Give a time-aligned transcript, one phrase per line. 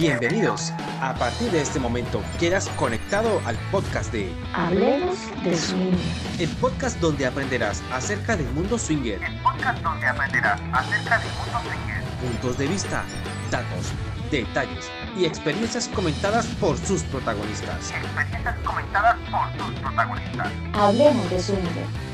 [0.00, 0.72] Bienvenidos.
[1.02, 5.92] A partir de este momento quedas conectado al podcast de Hablemos de Swing.
[6.38, 9.22] El podcast donde aprenderás acerca del mundo swinger.
[9.22, 12.02] El podcast donde aprenderás acerca del mundo swinger.
[12.18, 13.04] Puntos de vista,
[13.50, 13.92] datos,
[14.30, 17.90] detalles y experiencias comentadas por sus protagonistas.
[17.90, 20.52] Experiencias comentadas por sus protagonistas.
[20.72, 21.58] Hablemos de Swing.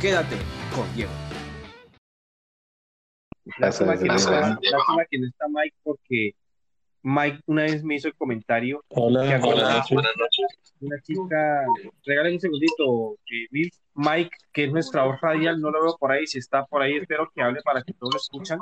[0.01, 0.37] Quédate
[0.75, 1.13] con Diego.
[3.59, 6.35] Lástima que, no está, lástima que no está Mike porque
[7.09, 8.85] Mike una vez me hizo el comentario.
[8.89, 10.75] Hola, que hola, una- buenas noches.
[10.81, 11.65] Una chica,
[12.05, 13.71] regalen un segundito, eh, Bill.
[13.95, 16.27] Mike, que es nuestra voz radial, no lo veo por ahí.
[16.27, 18.59] Si está por ahí, espero que hable para que todos lo escuchan.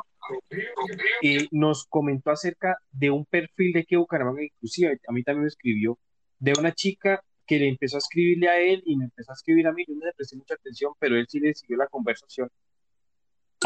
[1.23, 5.49] Y nos comentó acerca de un perfil de que Bucaramanga, inclusive a mí también me
[5.49, 5.99] escribió,
[6.38, 9.66] de una chica que le empezó a escribirle a él y me empezó a escribir
[9.69, 9.85] a mí.
[9.88, 12.51] Yo no le presté mucha atención, pero él sí le siguió la conversación.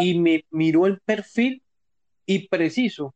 [0.00, 1.62] Y me miró el perfil
[2.24, 3.14] y preciso,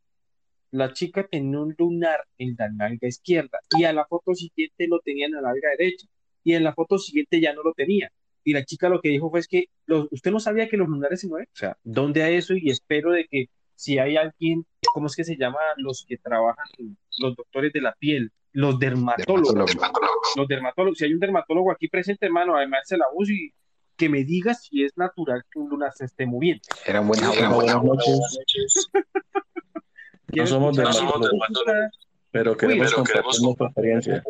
[0.73, 4.98] la chica tenía un lunar en la nalga izquierda y a la foto siguiente lo
[5.01, 6.06] tenía en la nalga derecha
[6.42, 8.11] y en la foto siguiente ya no lo tenía.
[8.42, 10.89] Y la chica lo que dijo fue es que los- usted no sabía que los
[10.89, 11.47] lunares se mueven.
[11.53, 12.55] O sea, ¿dónde a eso?
[12.55, 14.64] Y espero de que si hay alguien,
[14.95, 15.59] ¿cómo es que se llama?
[15.77, 16.64] Los que trabajan,
[17.19, 19.55] los doctores de la piel, los dermatólogos.
[20.36, 20.98] Los dermatólogos.
[20.98, 23.53] Si hay un dermatólogo aquí presente, hermano, además se la voz y
[23.97, 26.62] que me diga si es natural que un lunar se esté moviendo.
[26.86, 28.91] Era un buen Hola, buenas noches.
[30.33, 31.91] No ¿Quieres somos escuchar dermatólogos, la-
[32.30, 34.25] pero queremos pero compartir nuestra experiencia.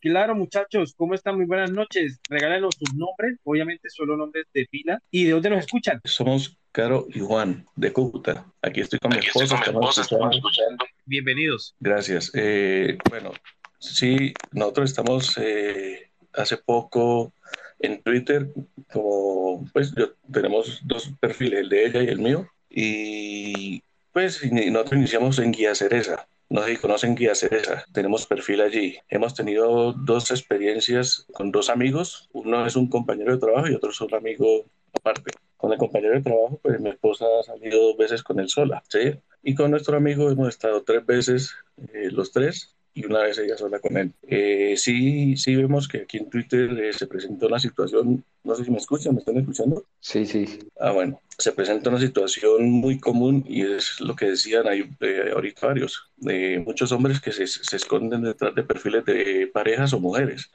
[0.00, 1.36] Claro, muchachos, ¿cómo están?
[1.36, 2.20] Muy buenas noches.
[2.28, 5.00] Regálenos sus nombres, obviamente solo nombres de pila.
[5.12, 6.00] ¿Y de dónde nos escuchan?
[6.04, 8.46] Somos Caro y Juan de Cúcuta.
[8.62, 9.56] Aquí estoy con mi esposa.
[9.56, 10.84] estamos escuchando.
[11.06, 11.74] Bienvenidos.
[11.78, 12.32] Gracias.
[12.34, 13.32] Eh, bueno,
[13.78, 17.32] sí, nosotros estamos eh, hace poco
[17.78, 18.48] en Twitter,
[18.92, 23.82] como pues yo, tenemos dos perfiles, el de ella y el mío, y
[24.18, 26.26] pues nosotros iniciamos en Guía Cereza.
[26.48, 28.98] No sé si conocen Guía Cereza, tenemos perfil allí.
[29.08, 33.90] Hemos tenido dos experiencias con dos amigos, uno es un compañero de trabajo y otro
[33.90, 35.30] es un amigo aparte.
[35.56, 38.82] Con el compañero de trabajo, pues mi esposa ha salido dos veces con él sola,
[38.88, 39.14] ¿sí?
[39.44, 43.56] Y con nuestro amigo hemos estado tres veces, eh, los tres, y una vez ella
[43.56, 44.12] sola con él.
[44.26, 48.64] Eh, sí, sí vemos que aquí en Twitter eh, se presentó una situación, no sé
[48.64, 49.84] si me escuchan, ¿me están escuchando?
[50.00, 50.58] Sí, sí.
[50.80, 55.30] Ah, bueno, se presenta una situación muy común y es lo que decían ahí, eh,
[55.32, 60.00] ahorita varios, de muchos hombres que se, se esconden detrás de perfiles de parejas o
[60.00, 60.50] mujeres.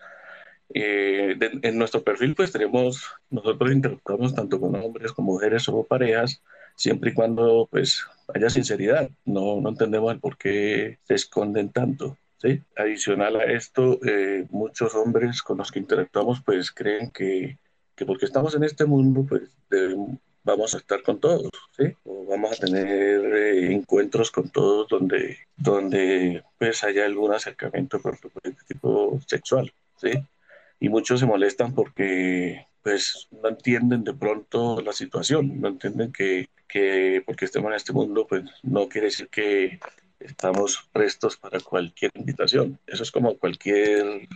[0.73, 5.83] Eh, de- en nuestro perfil pues tenemos, nosotros interactuamos tanto con hombres como mujeres o
[5.83, 6.41] parejas,
[6.75, 8.03] siempre y cuando pues
[8.33, 9.09] haya sinceridad.
[9.25, 12.17] No, no entendemos el por qué se esconden tanto.
[12.75, 17.57] Adicional a esto, eh, muchos hombres con los que interactuamos pues creen que,
[17.95, 19.49] que porque estamos en este mundo pues
[20.43, 21.85] vamos a estar con todos, ¿sí?
[22.03, 28.17] O vamos a tener eh, encuentros con todos donde, donde pues haya algún acercamiento por,
[28.67, 30.11] tipo sexual, ¿sí?
[30.79, 36.49] Y muchos se molestan porque pues no entienden de pronto la situación, no entienden que,
[36.67, 39.79] que porque estemos en este mundo pues no quiere decir que
[40.23, 42.79] estamos prestos para cualquier invitación.
[42.87, 44.27] Eso es como cualquier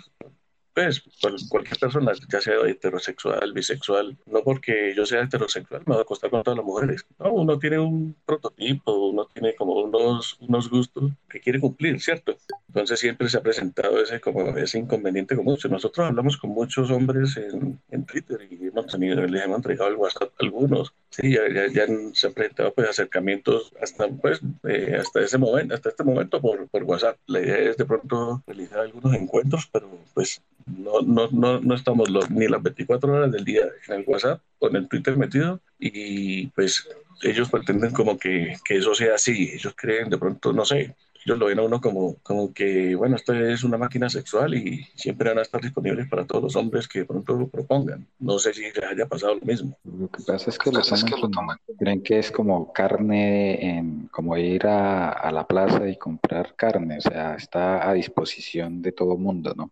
[0.78, 5.98] pues cual- cualquier persona, ya sea heterosexual, bisexual, no porque yo sea heterosexual me voy
[5.98, 7.04] a acostar con todas las mujeres.
[7.18, 12.38] No, uno tiene un prototipo, uno tiene como unos, unos gustos que quiere cumplir, ¿cierto?
[12.68, 15.72] Entonces siempre se ha presentado ese, como ese inconveniente con muchos.
[15.72, 19.96] Nosotros hablamos con muchos hombres en, en Twitter y hemos tenido, les hemos entregado el
[19.96, 20.94] WhatsApp a algunos.
[21.10, 25.74] Sí, ya, ya, ya se han presentado pues, acercamientos hasta, pues, eh, hasta ese momento,
[25.74, 27.18] hasta este momento por, por WhatsApp.
[27.26, 32.10] La idea es de pronto realizar algunos encuentros, pero pues no, no, no, no estamos
[32.10, 35.62] los- ni las 24 horas del día en el WhatsApp o en el Twitter metido
[35.80, 36.88] y pues
[37.24, 40.96] ellos pretenden como que, que eso sea así, ellos creen de pronto, no sé,
[41.26, 44.86] ellos lo ven a uno como, como que, bueno, esto es una máquina sexual y
[44.96, 48.08] siempre van a estar disponibles para todos los hombres que de pronto lo propongan.
[48.20, 49.78] No sé si les haya pasado lo mismo.
[49.84, 51.34] Lo que pasa es que lo toman, como-
[51.80, 57.00] creen que es como carne, en, como ir a, a la plaza y comprar carne,
[57.00, 59.72] o sea, está a disposición de todo mundo, ¿no?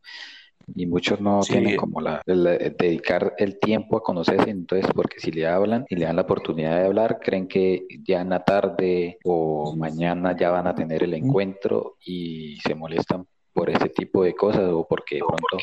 [0.73, 1.53] Y muchos no Sí.
[1.53, 5.85] tienen como la, el- el dedicar el tiempo a conocerse, entonces, porque si le hablan
[5.89, 10.35] y le dan la oportunidad de hablar, creen que ya en la tarde o mañana
[10.35, 14.85] ya van a tener el encuentro y se molestan por ese tipo de cosas o
[14.85, 15.57] porque de pronto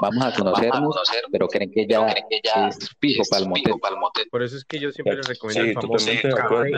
[0.00, 0.96] vamos a conocernos,
[1.30, 2.08] pero creen que ya
[2.68, 3.74] es fijo para el motel.
[4.32, 6.72] Por eso es que yo siempre les recomiendo Sí, el famoso café.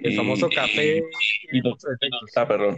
[0.00, 1.04] El Y- famoso y- café.
[1.52, 1.76] y no-
[2.36, 2.76] Ah, perdón.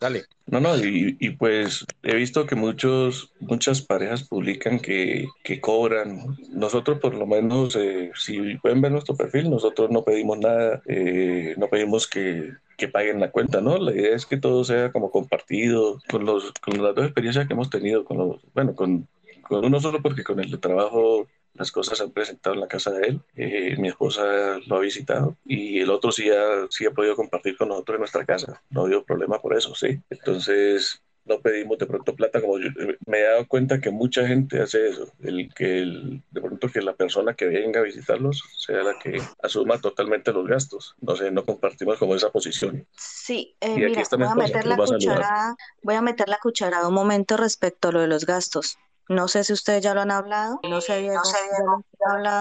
[0.00, 0.24] Dale.
[0.46, 6.36] No, no, y, y pues he visto que muchos, muchas parejas publican que, que cobran.
[6.50, 11.54] Nosotros por lo menos, eh, si pueden ver nuestro perfil, nosotros no pedimos nada, eh,
[11.56, 13.78] no pedimos que, que paguen la cuenta, ¿no?
[13.78, 17.52] La idea es que todo sea como compartido, con, los, con las dos experiencias que
[17.54, 19.08] hemos tenido, con los, bueno, con,
[19.42, 22.68] con uno solo porque con el de trabajo las cosas se han presentado en la
[22.68, 26.86] casa de él, eh, mi esposa lo ha visitado y el otro sí ha, sí
[26.86, 30.00] ha podido compartir con nosotros en nuestra casa, no ha habido problema por eso, sí.
[30.10, 32.68] Entonces, no pedimos de pronto plata, como yo,
[33.06, 36.80] me he dado cuenta que mucha gente hace eso, el que el, de pronto que
[36.80, 41.30] la persona que venga a visitarlos sea la que asuma totalmente los gastos, no sé,
[41.30, 42.86] no compartimos como esa posición.
[42.96, 47.36] Sí, eh, mira, voy a, meter la cucharada, voy a meter la cucharada un momento
[47.36, 48.78] respecto a lo de los gastos.
[49.08, 50.58] No sé si ustedes ya lo han hablado.
[50.68, 52.40] No sé, Diego, no sé, Diego, ya hablado.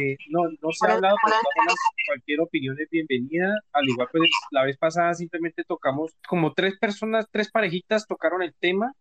[0.00, 1.74] Eh, no, no se ha hablado, pero
[2.06, 3.54] cualquier opinión es bienvenida.
[3.72, 8.54] Al igual, pues la vez pasada simplemente tocamos, como tres personas, tres parejitas tocaron el
[8.58, 8.94] tema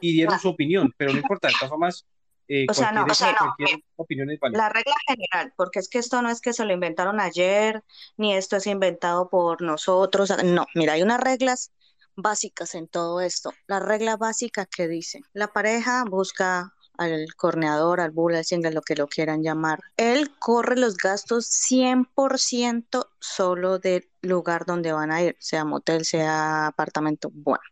[0.00, 2.06] y dieron su opinión, pero no importa, de todas formas,
[2.46, 3.38] eh, o sea, no, o sea, no.
[3.56, 4.58] cualquier opinión es válida.
[4.58, 7.82] La regla general, porque es que esto no es que se lo inventaron ayer,
[8.16, 10.32] ni esto es inventado por nosotros.
[10.44, 11.72] No, mira, hay unas reglas
[12.16, 13.52] básicas en todo esto.
[13.66, 18.82] La regla básica que dice, la pareja busca al corneador, al bull, al single, lo
[18.82, 19.80] que lo quieran llamar.
[19.96, 26.68] Él corre los gastos 100% solo del lugar donde van a ir, sea motel, sea
[26.68, 27.30] apartamento.
[27.32, 27.62] Bueno,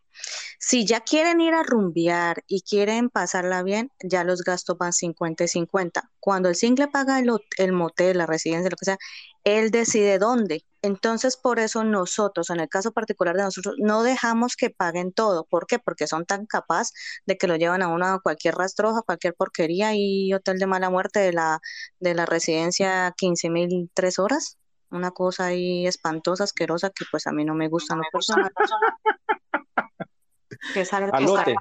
[0.59, 5.45] si ya quieren ir a rumbear y quieren pasarla bien, ya los gastos van 50
[5.45, 6.11] y 50.
[6.21, 8.99] Cuando el single paga el, el motel, la residencia, lo que sea,
[9.45, 10.65] él decide dónde.
[10.83, 15.45] Entonces, por eso nosotros, en el caso particular de nosotros, no dejamos que paguen todo.
[15.45, 15.79] ¿Por qué?
[15.79, 16.93] Porque son tan capaces
[17.25, 20.91] de que lo llevan a uno a cualquier rastroja, cualquier porquería y hotel de mala
[20.91, 21.61] muerte de la,
[22.01, 24.59] de la residencia 15 mil tres horas.
[24.91, 27.95] Una cosa ahí espantosa, asquerosa, que pues a mí no me gusta.
[27.95, 28.03] No
[30.75, 31.55] que sale Al lote.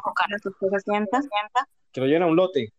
[1.91, 2.73] Que lo llena un lote.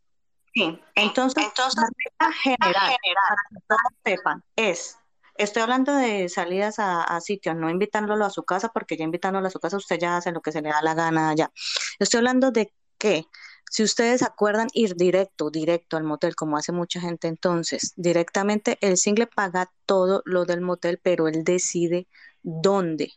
[0.55, 4.99] Sí, entonces, entonces la regla general, general, para que todos sepan, es,
[5.37, 9.47] estoy hablando de salidas a, a, sitios, no invitándolo a su casa, porque ya invitándolo
[9.47, 11.51] a su casa usted ya hace lo que se le da la gana allá.
[11.99, 13.25] Estoy hablando de que
[13.73, 18.99] si ustedes acuerdan ir directo, directo al motel, como hace mucha gente, entonces directamente el
[18.99, 22.07] single paga todo lo del motel, pero él decide
[22.43, 23.13] dónde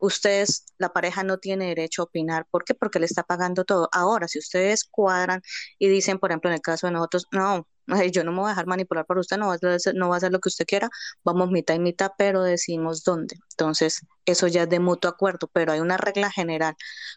[0.00, 2.46] ustedes, la pareja no tiene derecho a opinar.
[2.50, 2.74] ¿Por qué?
[2.74, 3.88] Porque le está pagando todo.
[3.92, 5.42] Ahora, si ustedes cuadran
[5.78, 7.66] y dicen, por ejemplo, en el caso de nosotros, no,
[8.12, 10.16] yo no me voy a dejar manipular por usted, no va, a hacer, no va
[10.16, 10.88] a hacer lo que usted quiera,
[11.24, 13.36] vamos mitad y mitad, pero decimos dónde.
[13.52, 16.74] Entonces, eso ya es de mutuo acuerdo, pero hay una regla general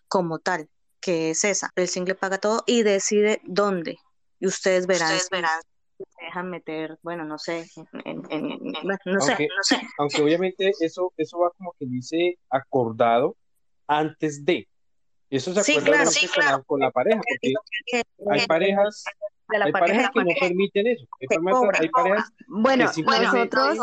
[0.07, 0.69] como tal,
[1.00, 1.71] que es esa.
[1.75, 3.97] El single paga todo y decide dónde.
[4.39, 5.62] Y ustedes verán, ustedes verán
[5.98, 7.66] se dejan meter, bueno, no sé,
[8.06, 8.80] en, en, en, no,
[9.19, 9.81] aunque, sé, no sé.
[9.98, 13.36] Aunque obviamente eso, eso va como que dice acordado
[13.88, 14.68] antes de.
[15.30, 16.63] Eso se sí, acuerda claro, sí, la, claro.
[16.63, 19.04] con la pareja, porque hay parejas,
[19.62, 21.06] hay parejas que no permiten eso.
[21.20, 23.78] Hay, parejas, hay parejas bueno, que nosotros,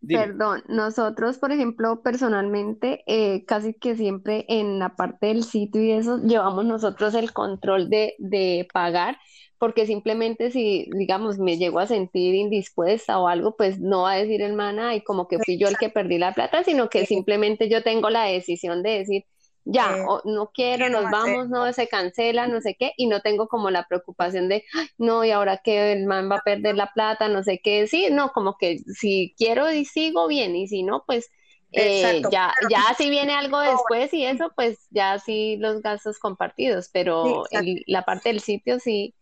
[0.00, 0.20] Dime.
[0.20, 5.92] perdón, nosotros, por ejemplo, personalmente, eh, casi que siempre en la parte del sitio y
[5.92, 9.18] eso, llevamos nosotros el control de, de pagar,
[9.58, 14.16] porque simplemente si, digamos, me llego a sentir indispuesta o algo, pues no va a
[14.16, 17.06] decir el man, y como que fui yo el que perdí la plata, sino que
[17.06, 19.24] simplemente yo tengo la decisión de decir,
[19.66, 23.20] ya, Eh, o no quiero, nos vamos, no, se cancela, no sé qué, y no
[23.22, 26.76] tengo como la preocupación de, "Ay, no, y ahora que el man va a perder
[26.76, 30.68] la plata, no sé qué, sí, no, como que si quiero y sigo bien, y
[30.68, 31.30] si no, pues
[31.72, 36.88] eh, ya, ya si viene algo después y eso, pues ya sí los gastos compartidos,
[36.92, 39.14] pero el- la parte del sitio sí,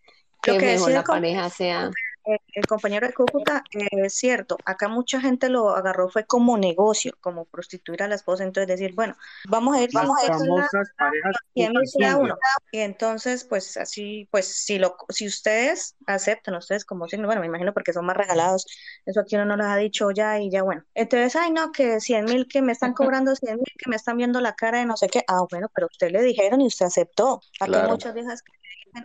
[0.43, 4.89] que que mejor la pareja sea, eh, el compañero de Cúcuta, eh, es cierto, acá
[4.89, 9.15] mucha gente lo agarró fue como negocio, como prostituir a la esposa, entonces decir, bueno,
[9.49, 12.39] vamos a ir, las vamos a ir famosas parejas 100 mil cada cookie uno.
[12.73, 17.47] Y entonces, pues así, pues si lo, si ustedes aceptan, ustedes como signo, bueno, me
[17.47, 18.67] imagino porque son más regalados,
[19.07, 20.83] eso aquí uno no les ha dicho ya y ya bueno.
[20.95, 24.17] Entonces, ay no, que 100 mil, que me están cobrando 100 mil, que me están
[24.17, 25.23] viendo la cara de no sé qué.
[25.29, 27.41] Ah, bueno, pero usted le dijeron y usted aceptó.
[27.61, 27.91] Aquí hay Claro.
[27.91, 28.53] muchas viejas que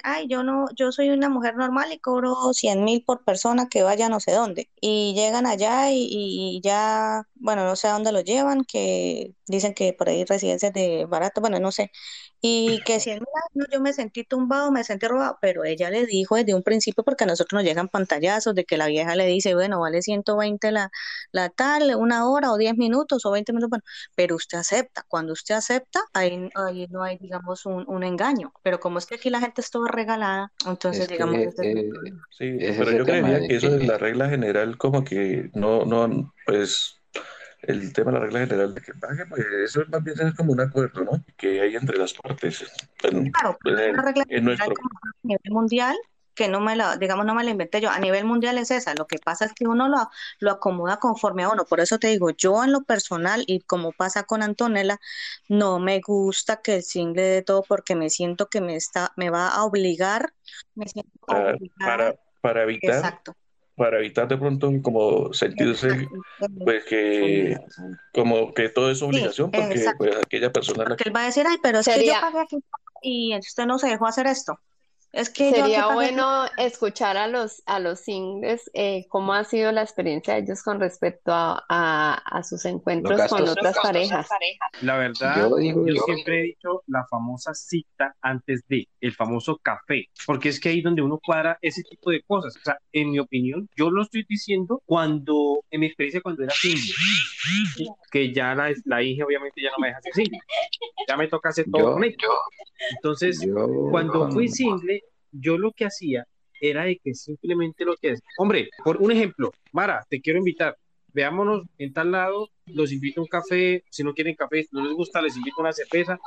[0.03, 3.83] ay, yo no, yo soy una mujer normal y cobro 100 mil por persona que
[3.83, 4.69] vaya no sé dónde.
[4.81, 9.73] Y llegan allá y, y ya, bueno, no sé a dónde lo llevan, que dicen
[9.73, 11.91] que por ahí residencias de barato, bueno, no sé.
[12.41, 16.05] Y que si mira, no, yo me sentí tumbado, me sentí robado, pero ella le
[16.05, 19.25] dijo desde un principio, porque a nosotros nos llegan pantallazos de que la vieja le
[19.25, 20.89] dice, bueno, vale 120 la,
[21.31, 23.83] la tal, una hora o 10 minutos o 20 minutos, bueno,
[24.15, 25.03] pero usted acepta.
[25.07, 28.53] Cuando usted acepta, ahí, ahí no hay, digamos, un, un engaño.
[28.63, 31.71] Pero como es que aquí la gente es toda regalada, entonces, Es que, digamos, este
[31.71, 31.89] eh.
[32.37, 36.33] Sí, Es pero yo creería que eso es la regla general, como que no, no,
[36.45, 36.98] pues
[37.69, 40.53] el tema de la regla general de que pague, pues eso más bien es como
[40.53, 41.23] un acuerdo, ¿no?
[41.37, 42.65] Que hay entre las partes.
[43.31, 45.97] Claro, en- una regla en nuestro, a nivel mundial
[46.35, 48.93] que no me la, digamos, no me la inventé yo, a nivel mundial es esa,
[48.95, 50.09] lo que pasa es que uno lo,
[50.39, 53.91] lo acomoda conforme a uno, por eso te digo, yo en lo personal y como
[53.91, 54.99] pasa con Antonella,
[55.49, 59.29] no me gusta que el single de todo porque me siento que me está, me
[59.29, 60.33] va a obligar,
[60.75, 63.35] me siento para, para, para evitar, exacto,
[63.79, 66.07] para evitar de pronto como sentirse
[66.63, 67.57] pues que
[68.13, 71.23] como que todo es sí, obligación porque pues aquella persona la porque que él va
[71.23, 72.57] a decir, ay, pero es que yo Sería, pagué aquí
[73.01, 74.59] y usted no se dejó hacer esto,
[75.11, 75.93] es que yo sería aquí.
[75.93, 80.61] bueno escuchar a los, a los singles eh, cómo ha sido la experiencia de ellos
[80.63, 83.51] con respecto a, a, a sus encuentros con gastos.
[83.51, 84.27] otras parejas.
[84.81, 89.57] La verdad, Yo digo, yo siempre he dicho la famosa cita antes de, el famoso
[89.57, 92.55] café, porque es que ahí donde uno cuadra ese tipo de cosas.
[92.55, 96.53] O sea, en mi opinión, yo lo estoy diciendo cuando, en mi experiencia cuando era
[96.53, 96.93] single,
[98.11, 100.39] que ya la, la hija obviamente ya no me deja ser single,
[101.07, 102.15] ya me toca hacer todo yo, con ella.
[102.91, 106.25] Entonces, yo, cuando fui single, yo lo que hacía
[106.61, 110.77] era de que simplemente lo que es, hombre, por un ejemplo, Mara, te quiero invitar,
[111.13, 114.93] veámonos en tal lado, los invito a un café, si no quieren café, no les
[114.93, 116.19] gusta, les invito a una cerveza,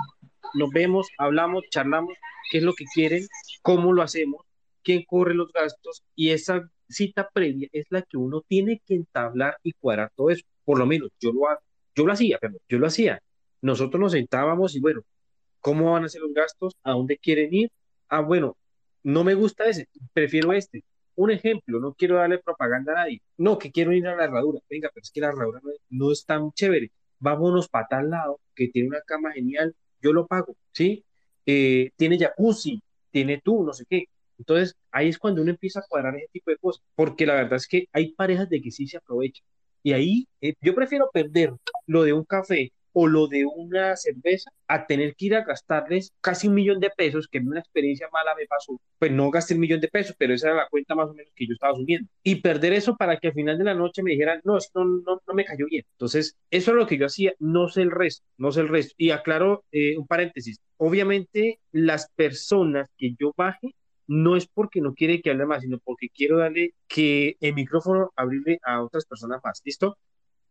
[0.55, 2.15] nos vemos, hablamos, charlamos,
[2.51, 3.27] qué es lo que quieren,
[3.63, 4.43] cómo lo hacemos,
[4.83, 9.57] quién corre los gastos, y esa cita previa es la que uno tiene que entablar
[9.63, 11.43] y cuadrar todo eso, por lo menos yo lo,
[11.95, 13.21] yo lo hacía, perdón, yo lo hacía,
[13.61, 15.03] nosotros nos sentábamos y bueno,
[15.61, 16.75] ¿cómo van a ser los gastos?
[16.83, 17.71] ¿A dónde quieren ir?
[18.09, 18.57] Ah, bueno,
[19.03, 20.85] no me gusta ese, prefiero este.
[21.15, 23.23] Un ejemplo, no quiero darle propaganda a nadie.
[23.37, 24.61] No, que quiero ir a la herradura.
[24.71, 26.91] Venga, pero es que la herradura no es, tan chévere.
[27.19, 31.05] Vámonos para tal lado, que tiene una cama genial, yo lo pago, ¿sí?
[31.47, 34.07] Eh, tiene jacuzzi, tiene tú, no sé qué.
[34.39, 37.57] Entonces, ahí es cuando uno empieza a cuadrar ese tipo de cosas, porque la verdad
[37.57, 39.45] es que hay parejas de que sí se aprovechan.
[39.83, 41.53] Y ahí eh, yo prefiero perder
[41.87, 46.13] lo de un café o lo de una cerveza a tener que ir a gastarles
[46.21, 48.81] casi un millón de pesos, que en una experiencia mala me pasó.
[48.99, 51.33] Pues no gasté un millón de pesos, pero esa era la cuenta más o menos
[51.35, 52.09] que yo estaba asumiendo.
[52.23, 55.21] Y perder eso para que al final de la noche me dijeran, no, esto no,
[55.27, 55.85] no me cayó bien.
[55.93, 58.95] Entonces, eso es lo que yo hacía, no sé el resto, no sé el resto.
[58.97, 63.75] Y aclaro eh, un paréntesis, obviamente las personas que yo baje
[64.07, 68.13] no es porque no quiere que hable más, sino porque quiero darle que el micrófono
[68.17, 69.63] abrirle a otras personas más.
[69.65, 69.97] ¿Listo?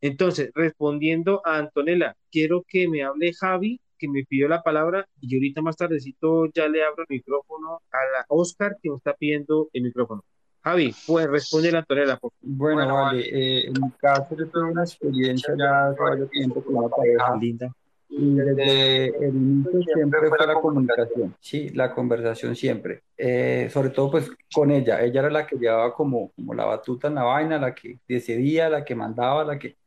[0.01, 5.29] Entonces, respondiendo a Antonella, quiero que me hable Javi, que me pidió la palabra, y
[5.29, 9.13] yo ahorita más tardecito ya le abro el micrófono a la Oscar, que me está
[9.13, 10.23] pidiendo el micrófono.
[10.63, 12.55] Javi, pues responde a Antonella, por favor.
[12.57, 16.75] Bueno, vale, eh, en mi caso yo tuve una experiencia ya hace varios tiempo con
[16.75, 17.71] una pareja Linda.
[18.09, 24.11] y desde el inicio siempre fue la comunicación, sí, la conversación siempre, Eh, sobre todo
[24.11, 27.57] pues con ella, ella era la que llevaba como, como la batuta en la vaina,
[27.59, 29.77] la que decidía, la que mandaba, la que...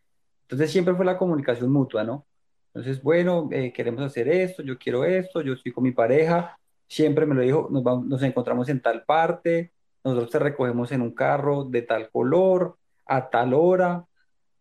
[0.54, 2.26] Entonces siempre fue la comunicación mutua, ¿no?
[2.72, 6.58] Entonces, bueno, eh, queremos hacer esto, yo quiero esto, yo estoy con mi pareja,
[6.88, 9.72] siempre me lo dijo, nos, vamos- nos encontramos en tal parte,
[10.04, 14.04] nosotros te recogemos en un carro de tal color, a tal hora,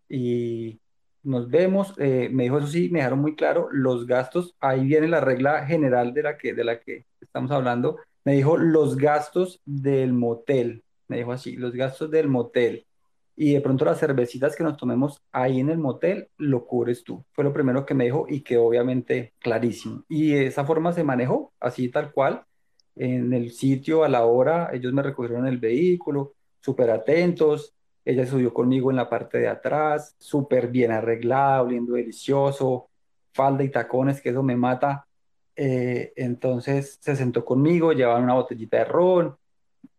[0.09, 0.79] y
[1.23, 1.93] nos vemos.
[1.97, 4.55] eh, me dijo eso sí, me dejaron muy claro los gastos.
[4.59, 7.97] Ahí viene la regla general de la que, de la que estamos hablando.
[8.25, 10.83] Me dijo los gastos del motel.
[11.07, 12.85] Me dijo así, los gastos del motel.
[13.35, 17.25] Y de pronto las cervecitas que nos tomemos ahí en el motel lo cubres tú.
[17.33, 20.03] Fue lo primero que me dijo y que obviamente clarísimo.
[20.07, 22.43] Y esa forma se manejó, así tal cual,
[22.95, 24.69] en el sitio, a la hora.
[24.73, 27.73] Ellos me recogieron el vehículo, súper atentos.
[28.05, 32.89] Ella subió conmigo en la parte de atrás, súper bien arreglada, oliendo delicioso,
[33.33, 35.07] falda y tacones, que eso me mata.
[35.55, 39.35] Eh, entonces se sentó conmigo, llevaban una botellita de ron,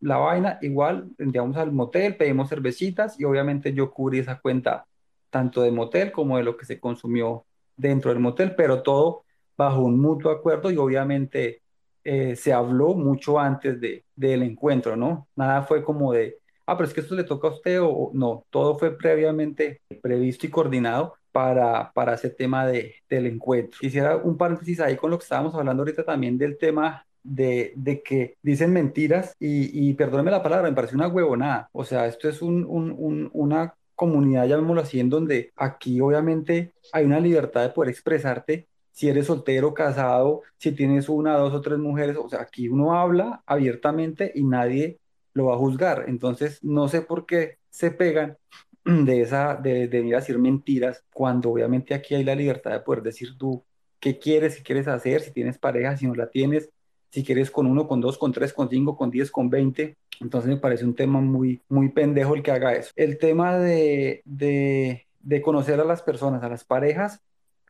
[0.01, 4.87] la vaina, igual, entramos al motel, pedimos cervecitas y obviamente yo cubrí esa cuenta
[5.31, 9.25] tanto de motel como de lo que se consumió dentro del motel, pero todo
[9.57, 11.63] bajo un mutuo acuerdo y obviamente
[12.05, 15.29] eh, se habló mucho antes de, del encuentro, ¿no?
[15.37, 18.47] Nada fue como de, ah, pero es que esto le toca a usted o- no,
[18.51, 23.79] todo fue previamente previsto y coordinado para, para ese tema de, del encuentro.
[23.81, 28.03] Quisiera un paréntesis ahí con lo que estábamos hablando ahorita también del tema de, de
[28.03, 31.69] que dicen mentiras y, y perdóneme la palabra, me parece una huevonada.
[31.73, 36.75] O sea, esto es un, un- un- una comunidad, llamémoslo así, en donde aquí obviamente
[36.93, 38.69] hay una libertad de poder expresarte.
[38.93, 42.95] Si eres soltero, casado, si tienes una, dos o tres mujeres, o sea, aquí uno
[42.97, 45.01] habla abiertamente y nadie
[45.33, 46.05] lo va a juzgar.
[46.09, 48.39] Entonces, no sé por qué se pegan
[48.85, 52.81] de esa, de, de venir a decir mentiras, cuando obviamente aquí hay la libertad de
[52.81, 53.65] poder decir tú
[54.01, 56.71] qué quieres, si quieres hacer, si tienes pareja, si no la tienes,
[57.15, 59.97] si quieres con uno, con dos, con tres, con cinco, con diez, con veinte.
[60.21, 62.91] Entonces me parece un tema muy, muy pendejo el que haga eso.
[62.97, 67.21] El tema de, de, de conocer a las personas, a las parejas,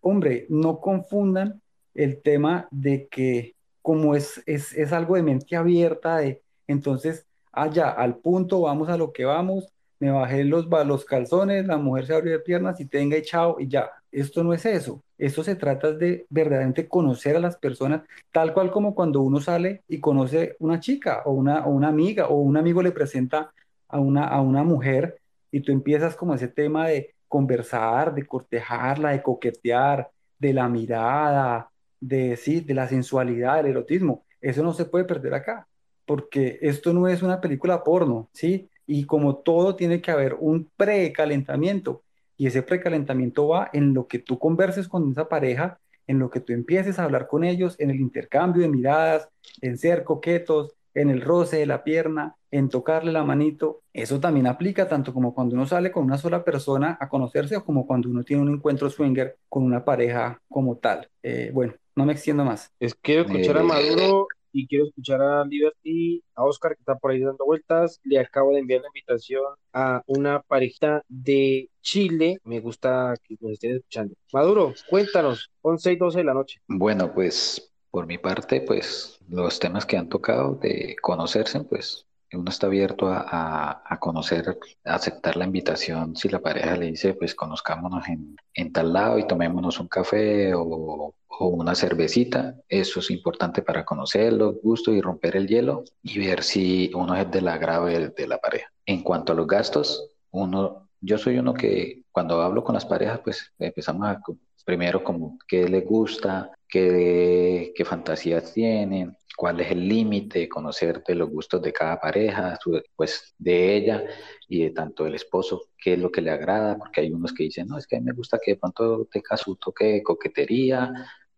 [0.01, 1.61] hombre, no confundan
[1.95, 7.91] el tema de que como es, es, es algo de mente abierta, de entonces allá,
[7.91, 9.69] al punto, vamos a lo que vamos,
[10.01, 13.57] me bajé los, los calzones, la mujer se abrió de piernas y tenga y chao
[13.61, 13.91] y ya.
[14.11, 15.04] Esto no es eso.
[15.17, 18.03] Esto se trata de verdaderamente conocer a las personas,
[18.33, 22.27] tal cual como cuando uno sale y conoce una chica o una, o una amiga
[22.29, 23.53] o un amigo le presenta
[23.89, 25.19] a una, a una mujer
[25.51, 31.71] y tú empiezas como ese tema de conversar, de cortejarla, de coquetear, de la mirada,
[32.01, 34.25] de, sí, de la sensualidad, del erotismo.
[34.41, 35.67] Eso no se puede perder acá,
[36.07, 38.69] porque esto no es una película porno, ¿sí?
[38.87, 42.03] Y como todo tiene que haber un precalentamiento,
[42.45, 46.41] y ese precalentamiento va en lo que tú converses con esa pareja, en lo que
[46.41, 49.31] tú empieces a hablar con ellos, en el intercambio de miradas,
[49.63, 53.81] en ser coquetos, en el roce de la pierna, en tocarle la manito.
[53.95, 57.65] Eso también aplica tanto como cuando uno sale con una sola persona a conocerse o
[57.65, 61.09] como cuando uno tiene un encuentro swinger con una pareja como tal.
[61.23, 62.71] Eh, bueno, no me extiendo más.
[62.79, 66.97] Es, quiero escuchar a Eh, Maduro y quiero escuchar a Liberty, a Oscar que está
[66.97, 68.01] por ahí dando vueltas.
[68.05, 69.43] Le acabo de enviar la invitación
[69.73, 72.39] a una parejita de Chile.
[72.45, 74.15] Me gusta que nos estén escuchando.
[74.33, 76.61] Maduro, cuéntanos, 11 y 12 de la noche.
[76.69, 82.51] Bueno, pues por mi parte, pues los temas que han tocado de conocerse, pues uno
[82.51, 87.35] está abierto a, a- conocer, a aceptar la invitación si la pareja le dice, pues
[87.35, 92.57] conozcámonos en, en tal lado y tomémonos un café o, o una cervecita.
[92.69, 97.15] Eso es importante para conocer los gustos y romper el hielo y ver si uno
[97.17, 98.71] es del agrado de, de la pareja.
[98.87, 103.21] En cuanto a los gastos, uno, yo soy uno que cuando hablo con las parejas,
[103.23, 104.21] pues empezamos a
[104.65, 111.29] primero como qué les gusta, qué, fantasías tienen, cuál es el límite, conocer de los
[111.29, 112.59] gustos de cada pareja,
[112.97, 114.05] pues de ella
[114.49, 117.45] y de tanto del esposo, qué es lo que le agrada, porque hay unos que
[117.45, 120.03] dicen, no, es que a mí me gusta que de pronto tenga su toque de
[120.03, 120.91] coquetería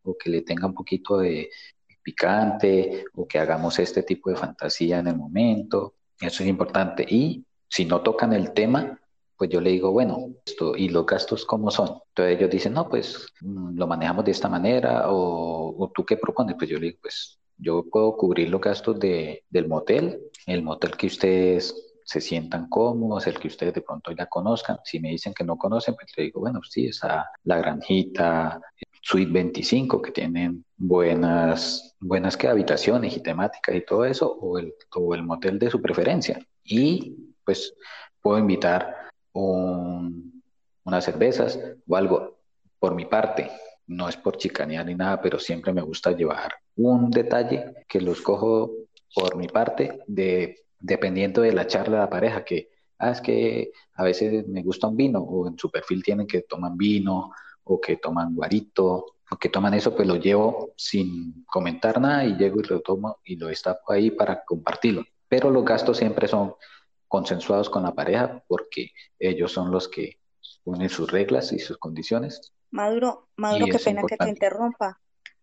[0.03, 1.51] o que le tenga un poquito de
[2.03, 5.95] picante o que hagamos este tipo de fantasía en el momento.
[6.21, 7.05] Eso es importante.
[7.09, 9.01] Y si no tocan el tema,
[9.37, 11.99] pues yo le digo, bueno, esto, ¿y los gastos cómo son?
[12.09, 16.17] Entonces ellos dicen, no, pues mm, lo manejamos de esta manera, o, o tú qué
[16.17, 20.63] propones, pues yo le digo, pues yo puedo cubrir los gastos de, del motel, el
[20.63, 24.79] motel que ustedes se sientan cómodos, el que ustedes de pronto ya conozcan.
[24.85, 28.61] Si me dicen que no conocen, pues le digo, bueno, sí, está la granjita,
[29.03, 34.75] Suite 25, que tienen buenas, buenas que habitaciones y temáticas y todo eso, o el,
[34.95, 36.39] o el motel de su preferencia.
[36.65, 37.75] Y pues
[38.21, 39.06] puedo invitar
[39.43, 40.43] un-
[40.85, 42.39] unas cervezas o algo.
[42.79, 43.51] Por mi parte,
[43.87, 48.21] no es por chicanear ni nada, pero siempre me gusta llevar un detalle que los
[48.21, 48.71] cojo
[49.15, 52.69] por mi parte, de, dependiendo de la charla de la pareja, que
[52.99, 56.43] ah, es que a veces me gusta un vino, o en su perfil tienen que
[56.43, 57.31] toman vino,
[57.65, 62.37] o que toman guarito, o que toman eso, pues lo llevo sin comentar nada y
[62.37, 65.03] llego y lo tomo y lo destapo ahí para compartirlo.
[65.29, 66.55] Pero los gastos siempre son
[67.09, 70.19] consensuados con la pareja porque ellos son los que
[70.65, 72.53] ponen sus reglas y sus condiciones.
[72.71, 75.01] Maduro, Maduro, qué pena que te interrumpa.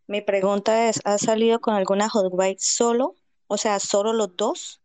[0.07, 3.15] Mi pregunta es, ¿has salido con alguna hot wife solo?
[3.47, 4.81] O sea, solo los dos.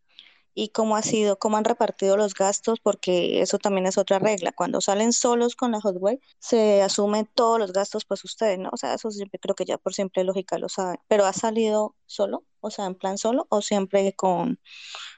[0.61, 2.81] ¿Y cómo ha sido, cómo han repartido los gastos?
[2.81, 4.51] Porque eso también es otra regla.
[4.51, 8.71] Cuando salen solos con la hot wife, se asumen todos los gastos, pues ustedes, ¿no?
[8.73, 10.99] O sea, eso siempre creo que ya por simple lógica lo saben.
[11.07, 12.42] ¿Pero has salido solo?
[12.59, 14.59] O sea, en plan solo o siempre con,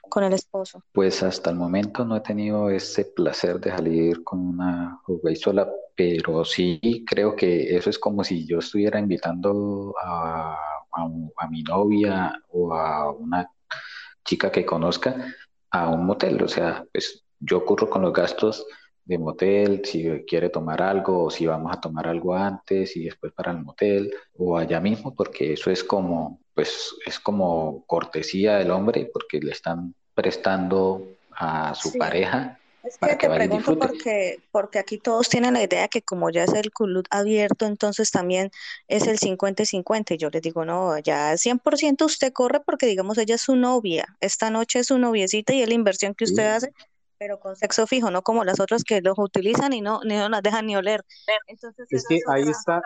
[0.09, 0.83] con el esposo?
[0.91, 5.67] Pues hasta el momento no he tenido ese placer de salir con una jugué sola,
[5.95, 10.55] pero sí creo que eso es como si yo estuviera invitando a,
[10.91, 13.49] a mi novia o a una
[14.23, 15.33] chica que conozca
[15.71, 16.41] a un motel.
[16.43, 18.65] O sea, pues yo ocurro con los gastos
[19.03, 23.33] de motel, si quiere tomar algo o si vamos a tomar algo antes y después
[23.33, 28.71] para el motel o allá mismo, porque eso es como, pues es como cortesía del
[28.71, 31.97] hombre porque le están prestando a su Sí.
[31.97, 36.45] pareja Es que te pregunto porque, porque aquí todos tienen la idea que como ya
[36.45, 38.49] es el club abierto, entonces también
[38.87, 40.13] es el 50 y 50.
[40.15, 44.17] Y yo les digo, no, ya 100% usted corre porque digamos ella es su novia.
[44.19, 46.55] Esta noche es su noviecita y es la inversión que usted Sí.
[46.55, 46.73] hace,
[47.19, 50.27] pero con sexo fijo, no como las otras que los utilizan y no, ni no
[50.29, 51.03] las dejan ni oler.
[51.45, 52.81] Entonces Es que es ahí está.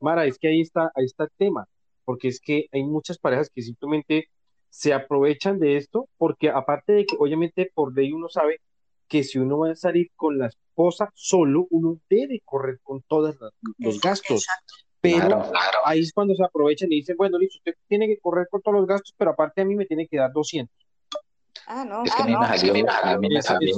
[0.00, 1.68] Mara, es que ahí está, ahí está el tema,
[2.04, 4.28] porque es que hay muchas parejas que simplemente
[4.70, 8.60] se aprovechan de esto, porque aparte de que obviamente por ley uno sabe
[9.08, 13.36] que si uno va a salir con la esposa solo, uno debe correr con todos
[13.78, 14.74] los gastos, exacto.
[15.00, 15.78] pero Claro, claro.
[15.84, 18.78] ahí es cuando se aprovechan y dicen, bueno, listo, usted tiene que correr con todos
[18.78, 20.74] los gastos, pero aparte a mí me tiene que dar 200.
[21.68, 23.74] Ah, no, Es que a ah, no, me a mí me salió,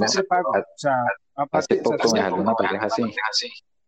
[1.35, 3.03] aparte, hace poco me salió una pareja así.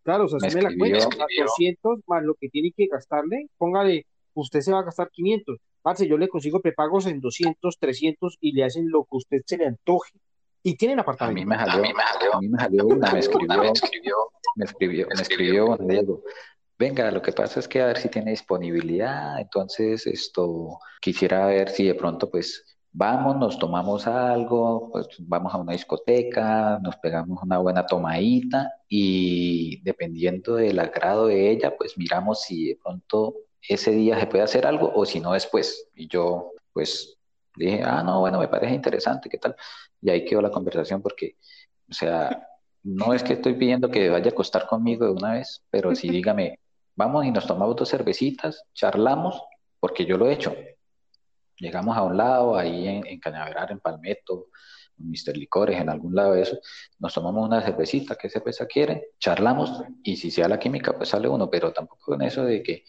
[0.04, 2.71] Claro, o sea, Me asume la cuenta, escribió- o sea, 200 más lo que tiene
[2.75, 7.19] que gastarle, póngale, usted se va a gastar 500, parce, yo le consigo prepagos en
[7.19, 10.12] 200, 300 y le hacen lo que usted se le antoje.
[10.63, 11.39] Y tienen A apartamento.
[11.39, 11.84] mí me salió,
[12.34, 13.63] a mí me salió una, me escribió,
[14.56, 16.24] me escribió, me escribió Juan Diego.
[16.78, 21.69] Venga, lo que pasa es que a ver si tiene disponibilidad, entonces esto quisiera ver
[21.69, 27.41] si de pronto pues vamos, nos tomamos algo, pues vamos a una discoteca, nos pegamos
[27.43, 33.36] una buena tomadita y dependiendo del agrado de ella, pues miramos si de pronto
[33.67, 35.89] ese día se puede hacer algo o si no después.
[35.95, 37.17] Y yo pues
[37.56, 39.56] dije, ah, no, bueno, me parece interesante, ¿qué tal?
[40.02, 41.38] Y ahí quedó la conversación porque,
[41.90, 42.48] o sea,
[42.84, 46.10] no es que estoy pidiendo que vaya a acostar conmigo de una vez, pero sí
[46.10, 46.60] dígame,
[46.96, 49.42] vamos y nos tomamos dos cervecitas, charlamos,
[49.80, 50.56] porque yo lo he hecho.
[51.58, 54.48] Llegamos a un lado, ahí en, en Cañaveral, en Palmetto,
[54.98, 56.58] en Mister Licores, en algún lado de eso,
[57.00, 59.10] nos tomamos una cervecita, ¿qué cerveza quiere?
[59.20, 62.84] Charlamos, y si sea la química, pues sale uno, pero tampoco con eso de que,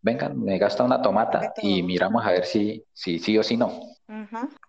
[0.00, 3.80] vengan, me gasta una tomata y miramos a ver si, si sí o si no.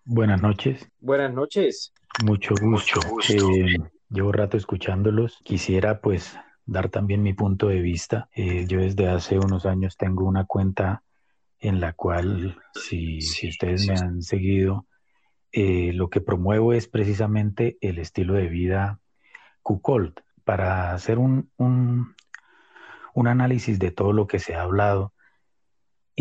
[0.04, 1.93] Buenas noches, Buenas noches.
[2.23, 2.99] mucho gusto.
[3.30, 3.78] Eh,
[4.10, 5.39] llevo rato escuchándolos.
[5.43, 8.28] Quisiera pues dar también mi punto de vista.
[8.34, 11.04] Eh, yo desde hace unos años tengo una cuenta
[11.60, 14.88] en la cual, si, si ustedes me han seguido,
[15.54, 18.99] eh, lo que promuevo es precisamente el estilo de vida
[19.62, 20.15] Q-Cold.
[20.43, 22.13] Para hacer un, un,
[23.13, 25.13] un análisis de todo lo que se ha hablado,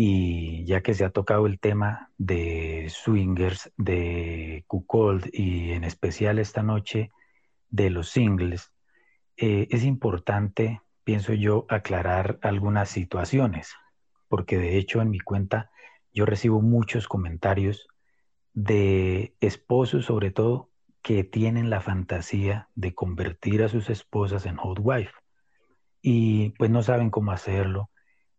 [0.01, 6.39] y ya que se ha tocado el tema de swingers, de Q-Cold y en especial
[6.39, 7.11] esta noche
[7.69, 8.71] de los singles,
[9.35, 13.73] eh, es importante, pienso yo, aclarar algunas situaciones,
[14.29, 15.69] porque de hecho en mi cuenta
[16.13, 17.85] yo recibo muchos comentarios
[18.53, 20.69] de esposos, sobre todo,
[21.01, 25.11] que tienen la fantasía de convertir a sus esposas en hot wife
[26.01, 27.89] y pues no saben cómo hacerlo,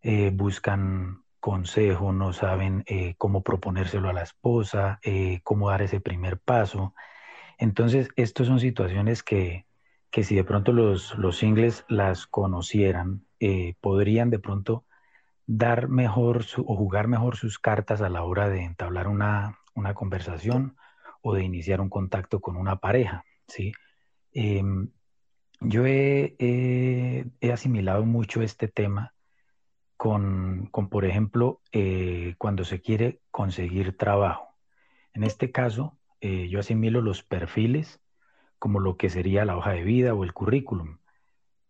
[0.01, 6.01] eh, buscan consejo, no saben eh, cómo proponérselo a la esposa, eh, cómo dar ese
[6.01, 6.95] primer paso.
[7.59, 9.67] Entonces, estas son situaciones que,
[10.11, 14.85] que si de pronto los, los singles las conocieran, eh, podrían de pronto
[15.47, 20.77] dar mejor o jugar mejor sus cartas a la hora de entablar una, una conversación
[21.23, 23.73] o de iniciar un contacto con una pareja, ¿sí?
[24.33, 24.91] Em,
[25.61, 29.13] yo he asimilado mucho este tema
[30.01, 34.57] con, con, por ejemplo, eh, cuando se quiere conseguir trabajo.
[35.13, 38.01] En este caso, eh, yo asimilo los perfiles
[38.59, 41.01] como lo que sería la hoja de vida o el currículum.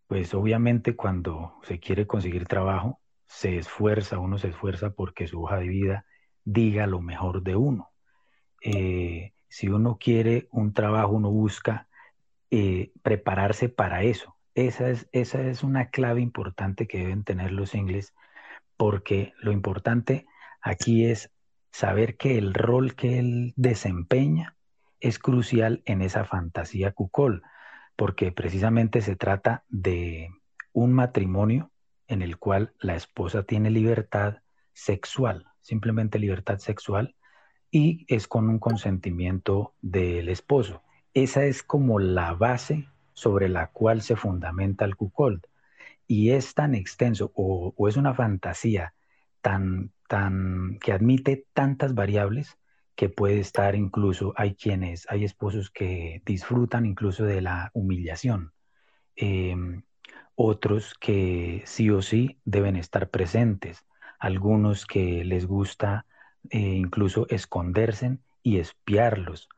[0.07, 5.57] Pues obviamente cuando se quiere conseguir trabajo, se esfuerza, uno se esfuerza porque su hoja
[5.57, 6.07] de vida
[6.45, 7.91] diga lo mejor de uno.
[8.63, 11.89] Eh, si uno quiere un trabajo, uno busca
[12.53, 14.37] eh, prepararse para eso.
[14.67, 18.15] Esa es, esa es una clave importante que deben tener los ingleses,
[18.77, 20.27] porque lo importante
[20.61, 21.31] aquí es
[21.73, 24.57] saber que el rol que él desempeña
[25.01, 27.43] es crucial en esa fantasía cucol,
[27.97, 30.29] porque precisamente se trata de
[30.75, 31.71] un matrimonio
[32.07, 34.43] en el cual la esposa tiene libertad
[34.75, 37.17] sexual, simplemente libertad sexual,
[37.71, 40.83] y es con un consentimiento del esposo.
[41.15, 42.89] Esa es como la base
[43.21, 45.43] sobre la cual se fundamenta el cuckold.
[46.07, 48.95] Y es tan extenso o, es una fantasía
[49.43, 52.57] tan, tan, que admite tantas variables
[52.97, 58.53] que puede estar incluso, hay quienes, hay esposos que disfrutan incluso de la humillación.
[59.17, 59.57] Eh,
[60.35, 63.85] otros que sí o sí deben estar presentes.
[64.19, 66.07] Algunos que les gusta
[66.49, 69.49] eh, incluso esconderse y espiarlos.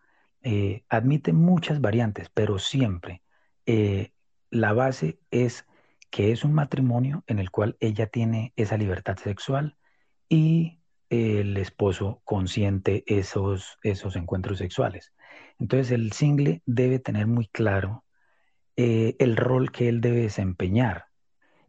[0.43, 3.23] Eh, admite muchas variantes, pero siempre
[3.67, 4.13] eh,
[4.51, 5.67] la base es
[6.11, 9.77] que es un matrimonio en el cual ella tiene esa libertad sexual
[10.29, 15.13] y el esposo consiente esos, esos encuentros sexuales.
[15.59, 18.05] Entonces el single debe tener muy claro
[18.77, 21.07] eh, el rol que él debe desempeñar.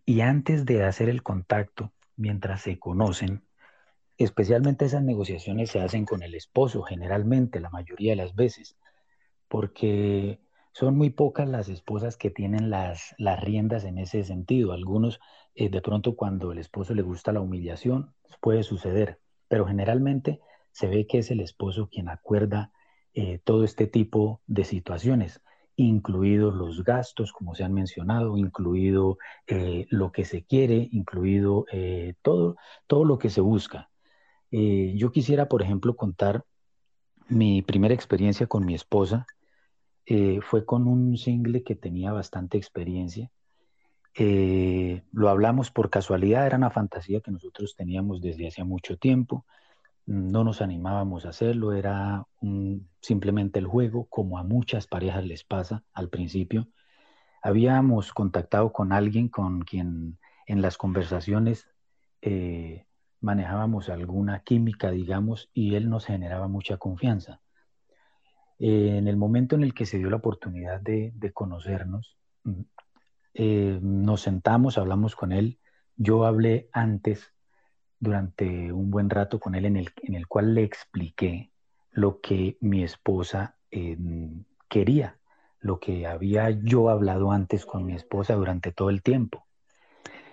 [0.06, 3.44] Y antes de hacer el contacto, mientras se conocen,
[4.18, 8.78] especialmente esas negociaciones se hacen con el esposo, generalmente, la mayoría de las veces,
[9.48, 10.40] porque
[10.74, 14.74] son muy pocas las esposas que tienen las, las riendas en ese sentido.
[14.74, 15.20] Algunos,
[15.54, 20.40] eh, de pronto, cuando el esposo le gusta la humillación, puede suceder, pero generalmente
[20.72, 22.72] se ve que es el esposo quien acuerda
[23.14, 25.42] eh, todo este tipo de situaciones
[25.76, 31.66] incluidos los gastos, como se han mencionado, incluido eh, lo que se quiere, incluido
[32.22, 33.90] todo, todo lo que se busca.
[34.52, 36.46] Yo quisiera, por ejemplo, contar
[37.28, 39.26] mi primera experiencia con mi esposa.
[40.06, 43.32] Eh, fue con un single que tenía bastante experiencia.
[44.16, 49.46] Eh, lo hablamos por casualidad, era una fantasía que nosotros teníamos desde hace mucho tiempo
[50.06, 52.26] no nos animábamos a hacerlo, era
[53.02, 56.68] simplemente el juego, como a muchas parejas les pasa al principio.
[57.42, 61.70] Habíamos contactado con alguien con quien en las conversaciones
[62.22, 62.86] eh,
[63.22, 67.42] manejábamos alguna química, digamos, y él nos generaba mucha confianza.
[68.60, 72.62] Eh, en el momento en el que se dio la oportunidad de, conocernos, mm,
[73.36, 75.60] eh, nos sentamos, hablamos con él.
[75.96, 77.34] Yo hablé antes,
[78.00, 81.52] durante un buen rato con él, en el, en el cual le expliqué
[81.92, 83.58] lo que mi esposa
[84.68, 85.18] quería,
[85.60, 89.48] lo que había yo hablado antes con mi esposa durante todo el tiempo.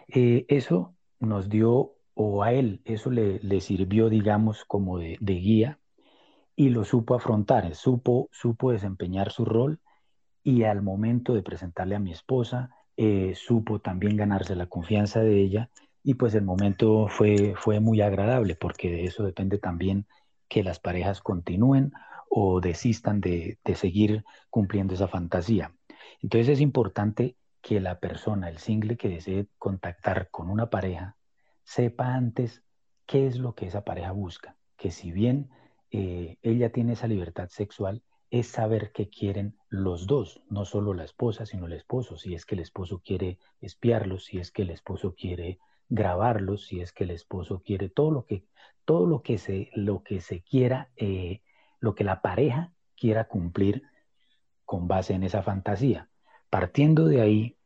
[0.08, 5.78] Eh, eso nos dio, o a él, eso le, sirvió, digamos, como de, guía
[6.60, 9.80] y lo supo afrontar, supo, supo desempeñar su rol
[10.42, 12.68] y al momento de presentarle a mi esposa,
[12.98, 15.70] eh, supo también ganarse la confianza de ella
[16.02, 20.04] y pues el momento fue, fue muy agradable porque de eso depende también
[20.48, 21.92] que las parejas continúen
[22.28, 25.72] o desistan de, de seguir cumpliendo esa fantasía.
[26.20, 31.16] Entonces es importante que la persona, el single que desee contactar con una pareja,
[31.64, 32.62] sepa antes
[33.06, 34.58] qué es lo que esa pareja busca.
[34.76, 35.48] Que si bien
[35.90, 41.04] eh, ella tiene esa libertad sexual, es saber qué quieren los dos, no solo la
[41.04, 42.16] esposa, sino el esposo.
[42.16, 46.80] Si es que el esposo quiere espiarlos, si es que el esposo quiere grabarlos, si
[46.80, 48.44] es que el esposo quiere todo lo que,
[48.84, 51.42] todo lo que se, lo que se quiera, eh,
[51.80, 53.82] lo que la pareja quiera cumplir
[54.64, 56.08] con base en esa fantasía.
[56.50, 57.56] Partiendo de ahí,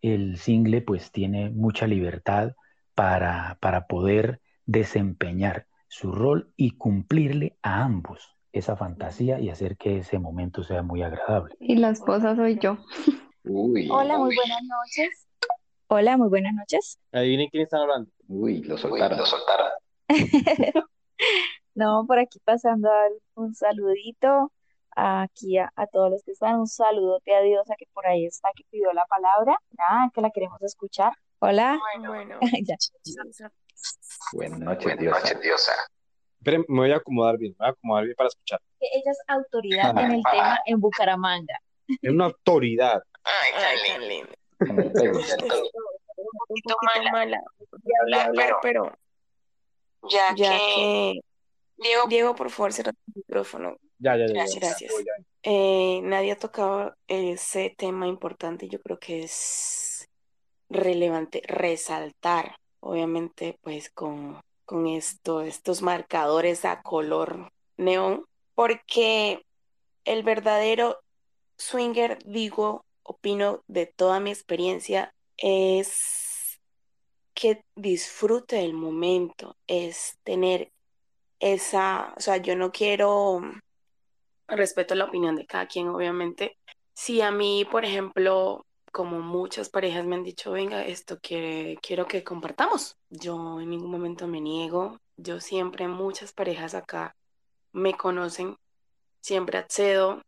[0.00, 2.54] el single pues tiene mucha libertad
[2.94, 9.98] para, para poder desempeñar su rol y cumplirle a ambos esa fantasía y hacer que
[9.98, 11.54] ese momento sea muy agradable.
[11.60, 12.78] Y la esposa soy yo.
[13.44, 15.28] Hola, muy buenas noches.
[15.88, 16.98] Hola, muy buenas noches.
[17.12, 18.10] Adivinen quién está hablando.
[18.28, 19.18] Uy, lo soltaron.
[19.18, 19.70] lo soltaron.
[21.74, 24.52] no, por aquí pasando a dar un saludito
[24.96, 26.58] aquí a, todos los que están.
[26.58, 29.60] Un saludote a Diosa que por ahí está, que pidió la palabra.
[29.78, 31.12] Nada, que la queremos escuchar.
[31.38, 31.78] Hola.
[32.06, 32.40] Bueno,
[34.32, 35.72] Buenas noches, Diosa.
[36.38, 38.60] Esperen, me voy a acomodar bien, me voy a acomodar bien para escuchar.
[38.80, 41.58] Ella es autoridad en el tema en Bucaramanga.
[41.88, 43.02] Es una autoridad.
[43.24, 44.32] Ay, qué lindo.
[44.60, 44.76] Un
[46.48, 46.76] poquito
[47.12, 47.40] mala.
[48.34, 48.98] pero, pero
[50.08, 51.20] ya, que...
[51.78, 53.76] Diego, Diego, por favor, cierra el micrófono.
[53.98, 54.32] Ya, ya, ya.
[54.32, 54.60] Gracias.
[54.60, 54.92] gracias.
[55.42, 60.08] Eh, nadie ha tocado ese tema importante, yo creo que es
[60.68, 69.42] relevante resaltar, obviamente, pues con, con esto, estos marcadores a color neón, porque
[70.04, 70.98] el verdadero
[71.56, 76.60] swinger, digo, opino de toda mi experiencia, es
[77.34, 80.72] que disfrute el momento, es tener
[81.38, 83.40] esa, o sea, yo no quiero
[84.48, 86.56] respeto la opinión de cada quien, obviamente.
[86.94, 88.65] Si a mí, por ejemplo,
[88.96, 92.96] como muchas parejas me han dicho, venga, esto quiere, quiero que compartamos.
[93.10, 94.98] Yo en ningún momento me niego.
[95.18, 97.14] Yo siempre, muchas parejas acá
[97.72, 98.56] me conocen,
[99.20, 100.22] siempre accedo.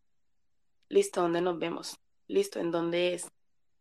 [0.91, 1.99] Listo, ¿dónde nos vemos?
[2.27, 3.31] Listo, ¿en dónde es?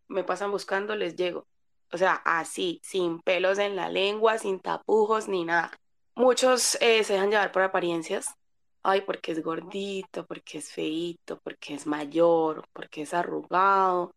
[0.08, 1.46] Me pasan buscando, les llego.
[1.92, 5.70] O sea, así, sin pelos en la lengua, sin tapujos ni nada.
[6.16, 8.36] Muchos eh, se dejan llevar por apariencias,
[8.84, 14.14] ay, porque es gordito, porque es feito, porque es mayor, porque es arrugado,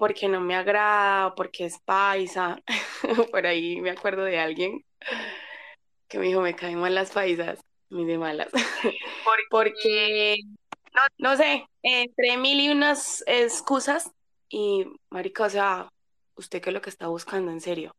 [0.00, 2.58] porque no me agrada, porque es paisa.
[3.30, 4.82] Por ahí me acuerdo de alguien
[6.08, 7.60] que me dijo, me caen mal las paisas,
[7.90, 8.48] muy de malas.
[9.50, 10.38] porque,
[10.94, 14.10] no, no sé, entre mil y unas excusas
[14.48, 15.90] y, marica, o sea,
[16.34, 17.94] ¿usted qué es lo que está buscando en serio?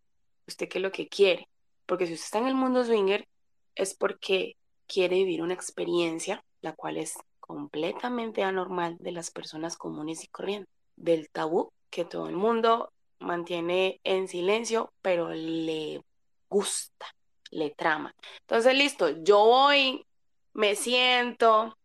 [0.47, 1.47] ¿Usted qué es lo que quiere?
[1.85, 3.27] Porque si usted está en el mundo swinger,
[3.75, 4.55] es porque
[4.87, 10.73] quiere vivir una experiencia, la cual es completamente anormal de las personas comunes y corrientes,
[10.95, 16.03] del tabú que todo el mundo mantiene en silencio, pero le
[16.49, 17.05] gusta,
[17.51, 18.15] le trama.
[18.41, 20.05] Entonces, listo, yo voy,
[20.53, 21.77] me siento,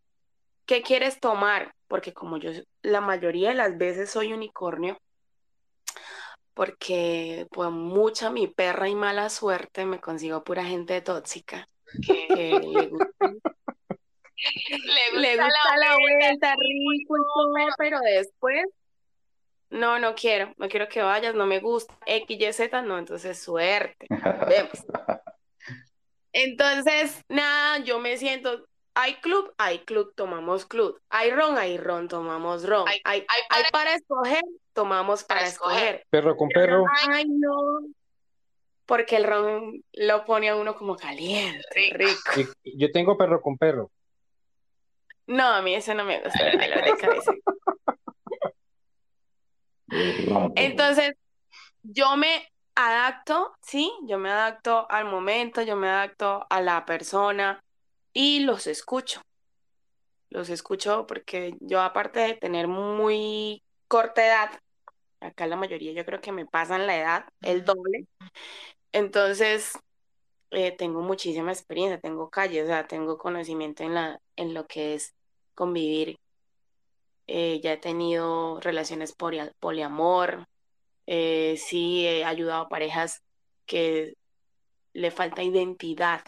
[0.64, 1.74] ¿qué quieres tomar?
[1.88, 2.50] Porque como yo
[2.82, 4.98] la mayoría de las veces soy unicornio,
[6.54, 11.68] porque por mucha mi perra y mala suerte me consigo pura gente tóxica
[12.02, 13.26] que le gusta,
[15.14, 18.64] le gusta, la, vuelta, rico y todo, pero después,
[19.70, 23.38] no, no quiero, no quiero que vayas, no me gusta, X, Y, Z, no, entonces
[23.38, 24.06] suerte,
[24.48, 24.84] vemos.
[26.32, 32.08] Entonces, nada, yo me siento, hay club, hay club, tomamos club, hay ron, hay ron,
[32.08, 33.24] tomamos ron, hay, hay,
[33.72, 33.94] para...
[33.94, 34.42] escoger,
[34.74, 36.04] tomamos para, escoger.
[36.10, 36.84] Perro con perro.
[37.08, 37.86] Ay, no,
[38.84, 42.52] porque el ron lo pone a uno como caliente, rico.
[42.64, 43.90] Y- Yo tengo perro con perro.
[45.26, 47.32] No, a mí eso no me gusta, me da dolor de cabeza.
[50.56, 51.14] Entonces,
[51.82, 53.92] yo me adapto, ¿sí?
[54.04, 57.62] Yo me adapto al momento, yo me adapto a la persona
[58.12, 59.22] y los escucho.
[60.30, 64.60] Los escucho porque yo aparte de tener muy corta edad,
[65.20, 68.06] acá la mayoría yo creo que me pasan la edad, el doble,
[68.92, 69.78] entonces
[70.50, 74.94] eh, tengo muchísima experiencia, tengo calle, o sea, tengo conocimiento en la, en lo que
[74.94, 75.14] es
[75.54, 76.18] convivir.
[77.26, 80.46] Eh, ya he tenido relaciones polia- poliamor,
[81.06, 83.22] eh, sí he ayudado a parejas
[83.66, 84.14] que
[84.92, 86.22] le falta identidad,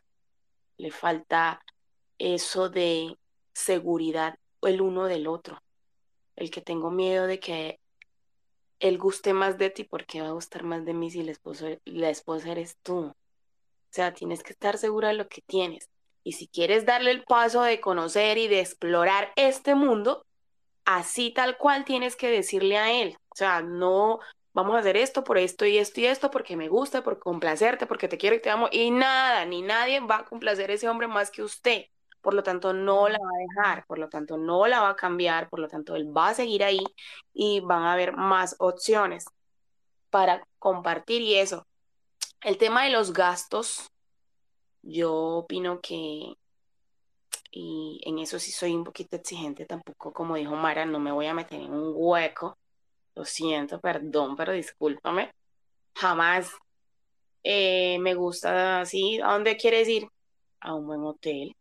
[0.77, 1.61] le falta
[2.19, 3.17] eso de
[3.53, 5.63] seguridad el uno del otro.
[6.37, 7.81] El que tengo miedo de que
[8.81, 11.67] él guste más de ti porque va a gustar más de mí si la esposa,
[11.85, 13.07] la esposa eres tú.
[13.07, 13.15] O
[13.91, 15.89] sea, tienes que estar segura de lo que tienes.
[16.23, 20.27] Y si quieres darle el paso de conocer y de explorar este mundo,
[20.88, 23.18] así tal cual tienes que decirle a él.
[23.29, 24.20] O sea, no
[24.55, 27.87] vamos a hacer esto por esto y esto y esto porque me gusta, por complacerte,
[27.87, 28.68] porque te quiero y te amo.
[28.72, 31.85] Y nada, ni nadie va a complacer a ese hombre más que usted.
[32.22, 34.96] Por lo tanto, no la va a dejar, por lo tanto, no la va a
[34.96, 36.81] cambiar, por lo tanto, él va a seguir ahí
[37.35, 39.27] y van a haber más opciones
[40.09, 41.66] para compartir y eso.
[42.40, 43.90] El tema de los gastos,
[44.83, 46.35] yo opino que,
[47.61, 51.27] y en eso sí soy un poquito exigente, tampoco como dijo Mara, no me voy
[51.27, 52.57] a meter en un hueco,
[53.16, 55.33] lo siento, perdón, pero discúlpame,
[55.94, 56.53] jamás
[57.42, 60.07] eh, me gusta así, ¿a dónde quieres ir?
[60.61, 61.57] A un buen hotel,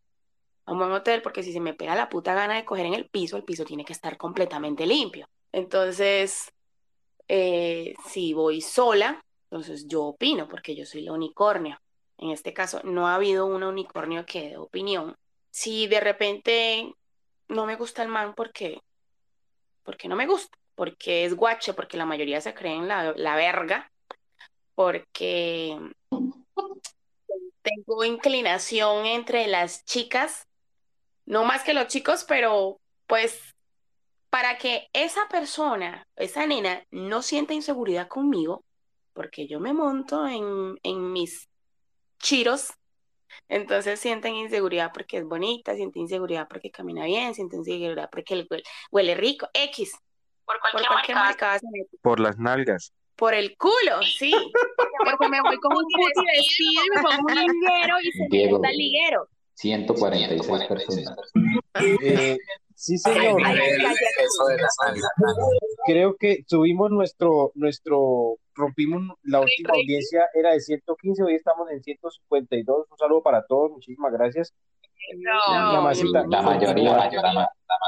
[0.65, 2.93] a un buen hotel, porque si se me pega la puta gana de coger en
[2.93, 5.27] el piso, el piso tiene que estar completamente limpio.
[5.51, 6.51] Entonces,
[7.27, 11.79] eh, si voy sola, entonces yo opino, porque yo soy la unicornio.
[12.19, 15.15] En este caso, no ha habido un unicornio que dé opinión.
[15.49, 16.93] Si de repente
[17.47, 18.81] no me gusta el man, porque
[19.87, 23.89] porque no me gusta, porque es guache, porque la mayoría se creen la, la verga,
[24.75, 25.79] porque
[27.61, 30.45] tengo inclinación entre las chicas,
[31.25, 33.55] no más que los chicos, pero pues
[34.29, 38.65] para que esa persona, esa nena, no sienta inseguridad conmigo,
[39.13, 41.47] porque yo me monto en, en mis
[42.19, 42.73] chiros,
[43.49, 48.47] entonces sienten inseguridad porque es bonita, sienten inseguridad porque camina bien, sienten inseguridad porque le
[48.49, 49.93] huele, huele rico, X,
[50.45, 51.97] por cualquier, marcada se mete.
[52.01, 52.93] Por las nalgas.
[53.17, 54.31] Por el culo, sí,
[55.05, 58.69] porque me voy con un puti vestido y me pongo un liguero y se me
[58.69, 59.27] el liguero.
[59.55, 61.17] 146 personas.
[62.01, 62.37] Eh,
[62.75, 63.41] sí, señor.
[63.43, 65.01] Ay, ay, ay,
[65.85, 71.81] Creo que subimos nuestro, nuestro, rompimos la última audiencia, era de 115, hoy estamos en
[71.81, 72.87] 152.
[72.91, 74.53] Un saludo para todos, muchísimas gracias.
[75.17, 76.25] No, Mamacita.
[76.27, 77.33] La mayoría, la, la-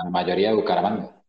[0.03, 1.21] la mayoría de Bucaramanga.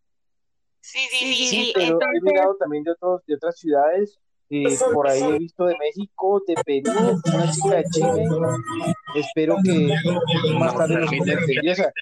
[0.80, 1.72] Sí, sí, sí, Sí, sí.
[1.74, 4.18] pero he Entonces, mirado también de, otros, de otras ciudades.
[4.50, 6.90] eh, por ahí he visto de México, de Perú,
[7.32, 8.24] una chica de Chile.
[9.14, 9.94] Espero que
[10.58, 11.10] más tarde nos.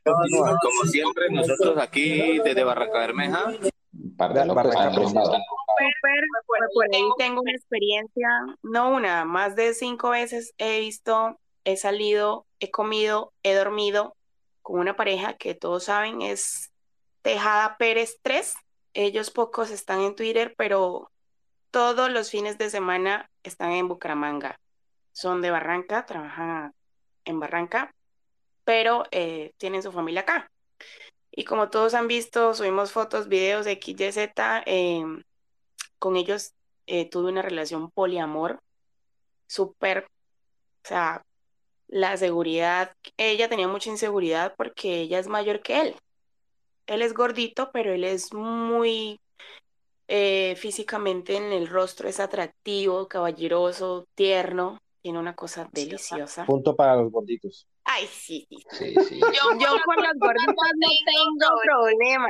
[0.05, 3.53] Como siempre, nosotros aquí desde Barranca Bermeja.
[3.93, 6.25] Barranca súper,
[6.59, 8.29] por por ahí tengo una experiencia,
[8.63, 14.17] no una, más de cinco veces he visto, he salido, he comido, he dormido
[14.63, 16.71] con una pareja que todos saben es
[17.23, 18.55] Tejada Pérez 3.
[18.95, 21.11] Ellos pocos están en Twitter, pero
[21.71, 24.59] todos los fines de semana están en Bucaramanga.
[25.13, 26.75] Son de Barranca, trabajan
[27.25, 27.95] en Barranca,
[28.65, 30.51] pero eh, tienen su familia acá.
[31.31, 34.63] Y como todos han visto, subimos fotos, videos de XYZ.
[34.67, 35.05] eh,
[35.99, 36.53] con ellos
[36.87, 38.61] eh, tuve una relación poliamor
[39.47, 40.05] súper,
[40.85, 41.23] o sea,
[41.89, 45.97] la seguridad, ella tenía mucha inseguridad porque ella es mayor que él.
[46.87, 49.21] Él es gordito, pero él es muy
[50.07, 56.47] eh, físicamente en el rostro, es atractivo, caballeroso, tierno, tiene una cosa deliciosa.
[56.47, 57.67] Punto para los gorditos.
[57.85, 58.57] Ay, sí, sí.
[58.71, 59.21] Sí, sí.
[59.21, 62.29] Yo, yo con las gorditas no tengo problema.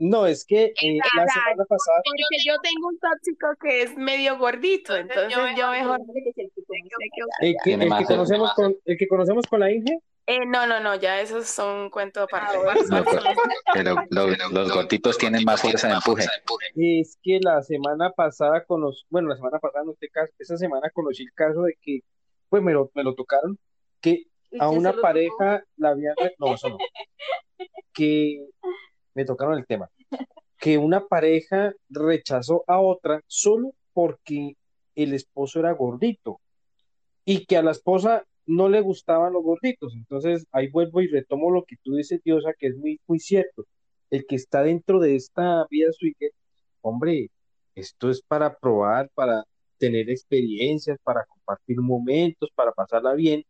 [0.00, 4.38] No, es que eh, la semana pasada, Porque yo tengo un tóxico que es medio
[4.38, 6.00] gordito, entonces yo mejor
[7.42, 10.94] el que, el conocemos con, el que conocemos con la Inge, Eh, no, no, no,
[10.94, 12.56] ya esos son cuentos aparte.
[12.88, 13.22] No, pero,
[13.74, 16.24] pero los, los gorditos tienen más fuerza de empuje.
[16.76, 20.88] es que la semana pasada conocí, bueno, la semana pasada, no este caso, esa semana
[20.94, 22.00] conocí el caso de que,
[22.48, 23.58] pues me lo, me lo tocaron,
[24.00, 24.24] que
[24.58, 26.78] a ¿Usted una pareja la habían, no, eso no,
[27.92, 28.46] que
[29.14, 29.90] me tocaron el tema,
[30.58, 34.56] que una pareja rechazó a otra solo porque
[34.94, 36.40] el esposo era gordito.
[37.24, 39.94] y que a la esposa no le gustaban los gorditos.
[39.94, 43.64] Entonces ahí vuelvo y retomo lo que tú dices, Diosa, que es muy, muy cierto.
[44.10, 46.32] El que está dentro de esta vida swinger,
[46.82, 47.30] hombre,
[47.74, 49.44] esto es para probar, para
[49.78, 53.44] tener experiencias, para compartir momentos, para pasarla bien,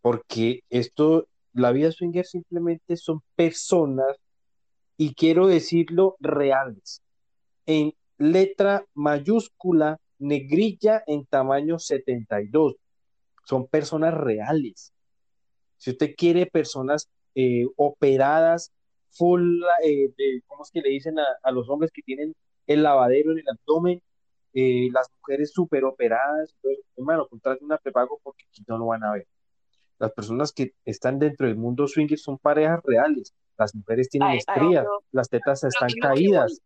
[0.00, 4.16] porque esto, la vida swinger simplemente son personas,
[5.00, 7.02] y quiero decirlo, reales,
[7.64, 12.76] en letra mayúscula, negrilla en tamaño 72.
[13.46, 14.92] Son personas reales.
[15.78, 18.72] Si usted quiere personas eh, operadas,
[19.08, 20.12] full, eh,
[20.46, 22.34] ¿cómo es que le dicen a, los hombres que tienen
[22.66, 24.02] el lavadero en el abdomen?
[24.52, 26.54] eh, las mujeres súper operadas,
[26.94, 29.26] hermano, contrate una prepago porque no lo van a ver.
[29.98, 33.34] Las personas que están dentro del mundo swinger son parejas reales.
[33.60, 36.60] Las mujeres tienen Ay, ay, estrías, las tetas están caídas.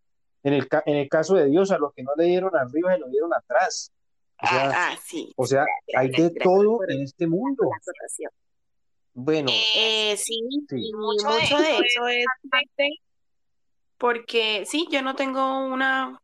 [0.45, 2.93] En el, ca- en el caso de Dios, a lo que no le dieron arriba,
[2.95, 3.91] se lo dieron atrás.
[4.41, 5.33] O sea, Ah, ah, sí.
[5.37, 5.65] o sea,
[5.97, 7.69] hay de Gracias todo en este mundo.
[9.15, 10.89] Bueno, Eh, sí, Sí.
[10.89, 11.39] y mucho, de
[11.89, 12.27] eso es
[13.99, 16.21] porque sí, yo no tengo una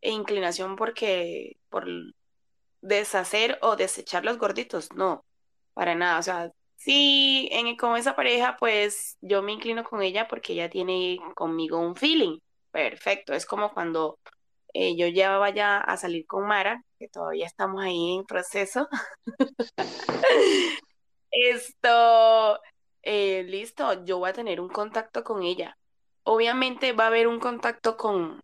[0.00, 1.86] inclinación porque por
[2.80, 5.24] deshacer o desechar los gorditos, no,
[5.74, 6.18] para nada.
[6.18, 6.50] O sea,
[6.84, 11.78] sí, en, con esa pareja, pues yo me inclino con ella porque ella tiene conmigo
[11.78, 12.38] un feeling.
[12.70, 14.18] Perfecto, es como cuando
[14.74, 18.88] eh, yo ya vaya a salir con Mara, que todavía estamos ahí en proceso.
[21.30, 22.60] Esto,
[23.02, 25.76] eh, listo, yo voy a tener un contacto con ella.
[26.24, 28.40] Obviamente va a haber un contacto con,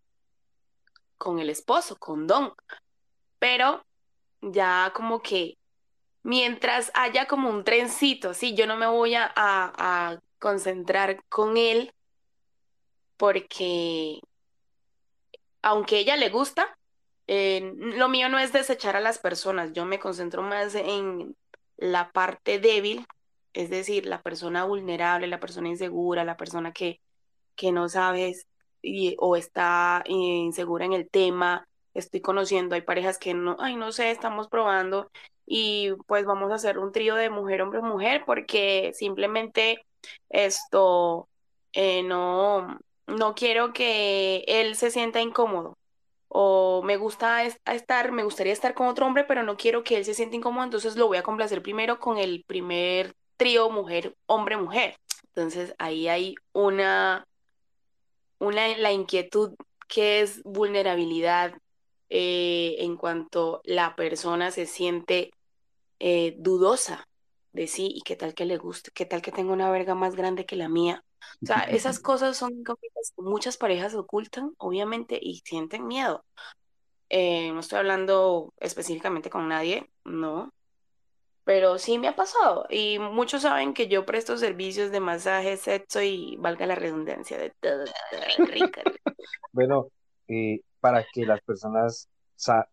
[1.17, 2.53] con el esposo, con Don,
[3.39, 3.83] pero
[4.41, 5.58] ya como que
[6.23, 11.93] mientras haya como un trencito, sí, yo no me voy a, a- concentrar con él
[13.17, 14.19] porque
[15.61, 16.77] aunque ella le gusta,
[17.27, 21.35] eh, lo mío no es desechar a las personas, yo me concentro más en
[21.77, 23.05] la parte débil,
[23.53, 27.01] es decir, la persona vulnerable, la persona insegura, la persona que,
[27.57, 28.47] que no sabes
[29.19, 31.68] o está insegura en el tema.
[31.93, 35.09] Estoy conociendo, hay parejas que no, ay, no sé, estamos probando
[35.45, 39.83] y pues vamos a hacer un trío de mujer, hombre, mujer, porque simplemente
[40.29, 41.27] esto
[41.73, 45.77] eh, no, no quiero que él se sienta incómodo.
[46.27, 50.05] O me gusta estar, me gustaría estar con otro hombre, pero no quiero que él
[50.05, 54.57] se sienta incómodo, entonces lo voy a complacer primero con el primer trío mujer, hombre,
[54.57, 54.95] mujer.
[55.29, 57.25] Entonces ahí hay una,
[58.37, 59.55] una, la inquietud
[59.87, 61.53] que es vulnerabilidad
[62.09, 65.31] eh, en cuanto la persona se siente
[65.99, 67.07] eh, dudosa
[67.53, 70.15] de sí y qué tal que le guste, qué tal que tenga una verga más
[70.15, 71.03] grande que la mía.
[71.41, 76.25] O sea, esas cosas son incógnitas que muchas parejas ocultan, obviamente, y sienten miedo.
[77.09, 80.53] Eh, no estoy hablando específicamente con nadie, no,
[81.43, 82.67] pero sí me ha pasado.
[82.69, 87.51] Y muchos saben que yo presto servicios de masaje, sexo y valga la redundancia de
[87.59, 87.85] todo.
[89.51, 89.89] Bueno,
[90.27, 92.09] eh, para que las personas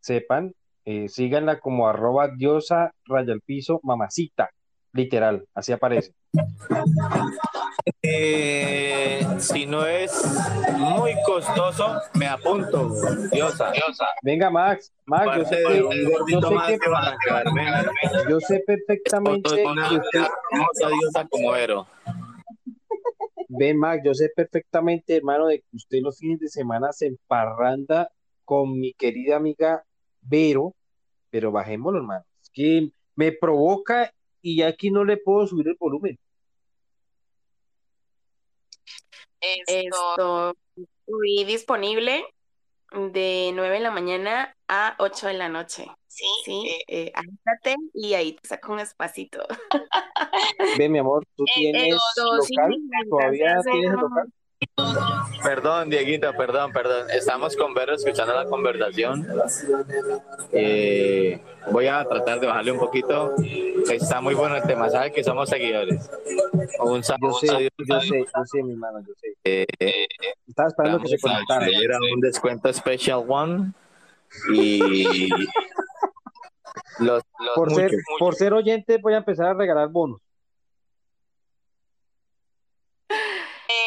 [0.00, 0.54] sepan,
[0.84, 4.50] eh, síganla como arroba diosa raya al piso mamacita,
[4.92, 6.14] literal, así aparece.
[8.02, 10.12] Eh, si no es
[10.76, 12.90] muy costoso, me apunto.
[13.30, 13.72] Diosa.
[14.22, 20.26] Venga, Max, Max, yo sé que, yo sé que, yo sé perfectamente una que usted,
[20.50, 21.52] hermosa diosa como.
[23.56, 28.10] Ve, Max, yo sé perfectamente, hermano, de que usted los fines de semana se emparranda
[28.44, 29.84] con mi querida amiga
[30.20, 30.74] Vero,
[31.30, 32.24] pero bajémoslo, hermano.
[32.42, 36.18] Es que me provoca y aquí no le puedo subir el volumen.
[39.40, 42.24] Esto, estoy disponible
[42.96, 45.86] de 9 de la mañana a 8 de la noche.
[46.44, 49.46] Sí, eh, agítate y ahí te saco un espacito.
[50.74, 52.76] Ve, mi amor, ¿tú Eh, tienes sí, local?
[53.08, 54.32] ¿Todavía tienes el local?
[55.42, 57.10] Perdón, Dieguito, perdón, perdón.
[57.10, 59.26] Estamos con Vero escuchando la conversación.
[60.52, 61.40] Eh,
[61.70, 63.34] voy a tratar de bajarle un poquito.
[63.90, 66.10] Está muy bueno el tema, sabe que somos seguidores.
[66.80, 67.70] Un Yo saludo sé, a Diosa.
[67.86, 69.36] yo sé, yo sé, mi hermano, yo sé.
[69.44, 69.66] Eh,
[70.48, 71.66] Estaba esperando que se conectara.
[71.66, 73.72] acceder a un descuento Special One.
[74.52, 75.28] Y
[76.98, 78.04] los, los Por ser, muchos.
[78.18, 80.20] por ser oyente voy a empezar a regalar bonos.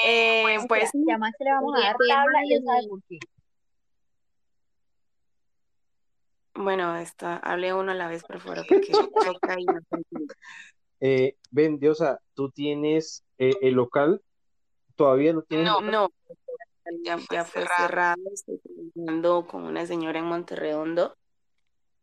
[0.06, 3.20] Eh, pues Ya más que le vamos a dar tabla y sabe por qué.
[6.56, 9.80] bueno, está, hable uno a la vez, por favor, porque choca y no.
[11.00, 14.22] Eh, ven, Diosa, ¿tú tienes eh, el local?
[14.96, 15.92] ¿Todavía no tienes local?
[15.92, 16.10] No,
[17.04, 18.22] ya, ya fue cerrado.
[18.34, 21.16] Estoy trabajando con una señora en Monterredondo.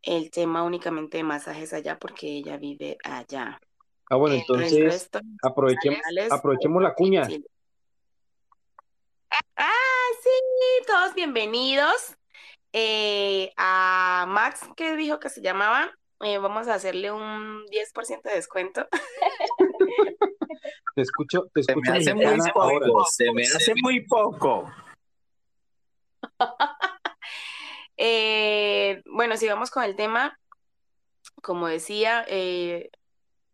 [0.02, 3.60] el tema únicamente de masajes allá porque ella vive allá.
[4.08, 7.24] Ah, bueno, El entonces resto, aprovechemos, la cuña.
[7.24, 7.44] sí.
[9.56, 10.30] Ah, sí,
[10.86, 12.16] todos bienvenidos.
[12.72, 18.34] Eh, a Max, que dijo que se llamaba, eh, vamos a hacerle un 10% de
[18.34, 18.86] descuento.
[20.94, 22.86] Te escucho, te Se escucho me hace muy ahora.
[22.86, 24.70] poco, se me hace muy poco.
[27.98, 30.38] Eh, bueno, sigamos con el tema.
[31.42, 32.90] Como decía, eh,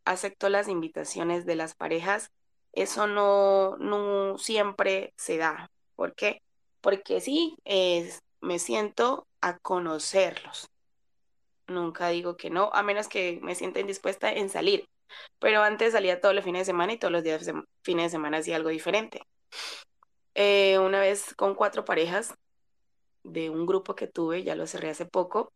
[0.04, 2.32] acepto las invitaciones de las parejas.
[2.72, 5.70] Eso no, no siempre se da.
[5.96, 6.40] ¿Por qué?
[6.80, 10.68] Porque sí, es- me siento a conocerlos.
[11.66, 14.86] Nunca digo que no, a menos que me sienta indispuesta en salir.
[15.40, 17.54] Pero antes salía todos los fines de semana y todos los días de
[17.84, 19.22] fines de semana hacía algo diferente.
[20.34, 22.34] Eh, una vez con cuatro parejas
[23.24, 25.52] de un grupo que tuve, ya lo cerré hace poco,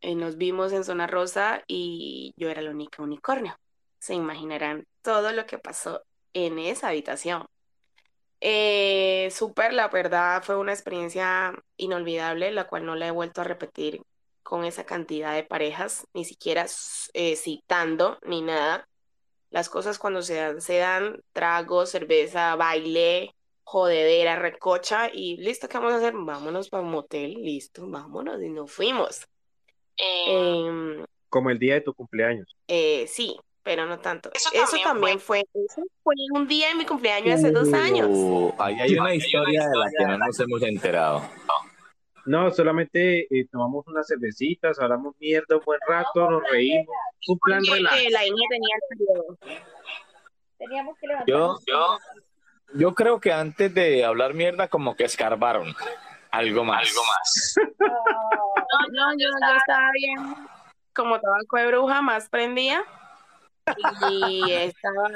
[0.00, 3.56] eh, nos vimos en Zona Rosa y yo era la única unicornio.
[4.02, 7.46] Se imaginarán todo lo que pasó en esa habitación.
[8.40, 13.44] Eh, súper, la verdad fue una experiencia inolvidable, la cual no la he vuelto a
[13.44, 14.02] repetir
[14.42, 16.66] con esa cantidad de parejas, ni siquiera
[17.12, 18.88] eh, citando ni nada.
[19.50, 25.78] Las cosas cuando se dan, se dan trago, cerveza, baile, jodedera, recocha y listo, ¿qué
[25.78, 26.14] vamos a hacer?
[26.16, 29.28] Vámonos para un motel, listo, vámonos y nos fuimos.
[29.96, 32.56] Em, Como el día de tu cumpleaños.
[32.66, 34.30] eh, sí, pero no tanto.
[34.34, 38.08] Eso también, fue, eso fue un día de mi cumpleaños hace dos años.
[38.10, 41.22] Uh, ahí hay una historia de la que no nos hemos enterado.
[42.24, 46.94] No, solamente eh, tomamos unas cervecitas, hablamos mierda un buen rato, nos reímos.
[47.26, 48.10] Un plan relax.
[48.10, 49.38] La Inge tenía el periodo.
[50.58, 51.28] Teníamos que levantar.
[51.28, 51.98] Yo, yo,
[52.74, 55.74] yo creo que antes de hablar mierda, como que escarbaron
[56.30, 56.88] algo más.
[56.88, 57.54] Algo más.
[57.78, 60.18] No, no, yo, yo estaba bien,
[60.94, 62.84] como tabaco de bruja, más prendía.
[64.10, 65.08] Y estaba.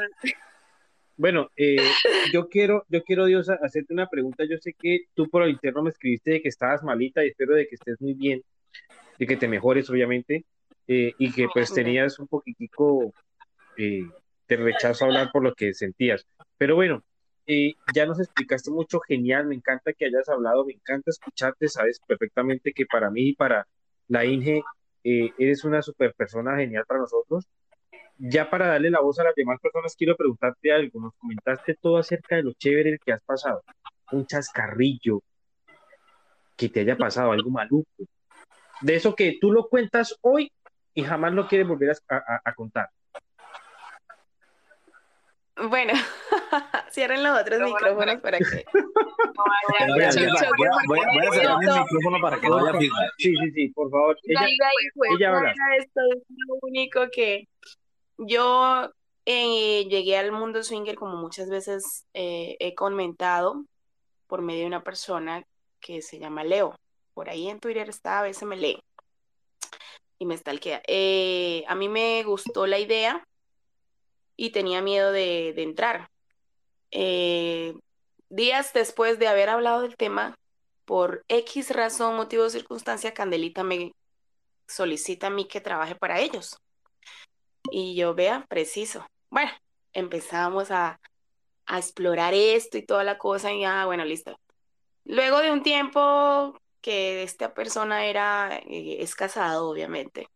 [1.16, 1.76] Bueno, eh,
[2.32, 4.44] yo quiero, yo quiero, Dios, hacerte una pregunta.
[4.44, 7.54] Yo sé que tú por el interno me escribiste de que estabas malita y espero
[7.54, 8.42] de que estés muy bien,
[9.18, 10.44] de que te mejores, obviamente,
[10.86, 13.14] eh, y que pues tenías un poquitico
[13.78, 14.02] eh,
[14.46, 16.26] de rechazo a hablar por lo que sentías.
[16.58, 17.02] Pero bueno,
[17.46, 21.98] eh, ya nos explicaste mucho, genial, me encanta que hayas hablado, me encanta escucharte, sabes
[22.06, 23.66] perfectamente que para mí y para
[24.08, 24.62] la Inge
[25.02, 27.46] eres una super persona genial para nosotros
[28.18, 31.00] ya para darle la voz a las demás personas, quiero preguntarte algo.
[31.00, 33.62] Nos comentaste todo acerca de lo chévere que has pasado.
[34.12, 35.20] Un chascarrillo
[36.56, 37.90] que te haya pasado, algo maluco.
[38.80, 40.50] De eso que tú lo cuentas hoy
[40.94, 42.88] y jamás lo quieres volver a, a- a contar.
[45.70, 45.94] Bueno,
[46.90, 48.64] cierren los otros micrófonos para que.
[49.88, 52.78] Voy a- cerrar mi micrófono para que no haya.
[53.18, 54.18] Sí, sí, sí, por favor.
[54.24, 54.46] Ella,
[54.94, 55.40] fue ella habla.
[55.40, 57.48] fuera, esto es lo único que
[58.18, 58.90] yo
[59.24, 63.64] eh, llegué al mundo swinger como muchas veces eh, he comentado
[64.26, 65.46] por medio de una persona
[65.80, 66.74] que se llama Leo.
[67.14, 68.82] Por ahí en Twitter está, a veces me lee
[70.18, 70.36] y me.
[70.86, 73.26] Eh, a mí me gustó la idea
[74.36, 76.10] y tenía miedo de, entrar.
[78.28, 80.34] Días después de haber hablado del tema,
[80.84, 83.92] por X razón, motivo circunstancia, Candelita me
[84.66, 86.56] solicita a mí que trabaje para ellos.
[87.70, 89.06] Y yo, vea, preciso.
[89.30, 89.50] Bueno,
[89.92, 91.00] empezamos a,
[91.66, 94.38] a explorar esto y toda la cosa y ah, bueno, listo.
[95.04, 100.28] Luego de un tiempo que esta persona era, eh, es casado, obviamente.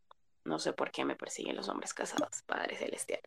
[0.45, 3.20] No sé por qué me persiguen los hombres casados, Padre Celestial.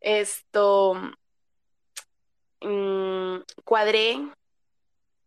[0.00, 0.94] Esto,
[2.60, 4.16] mm, cuadré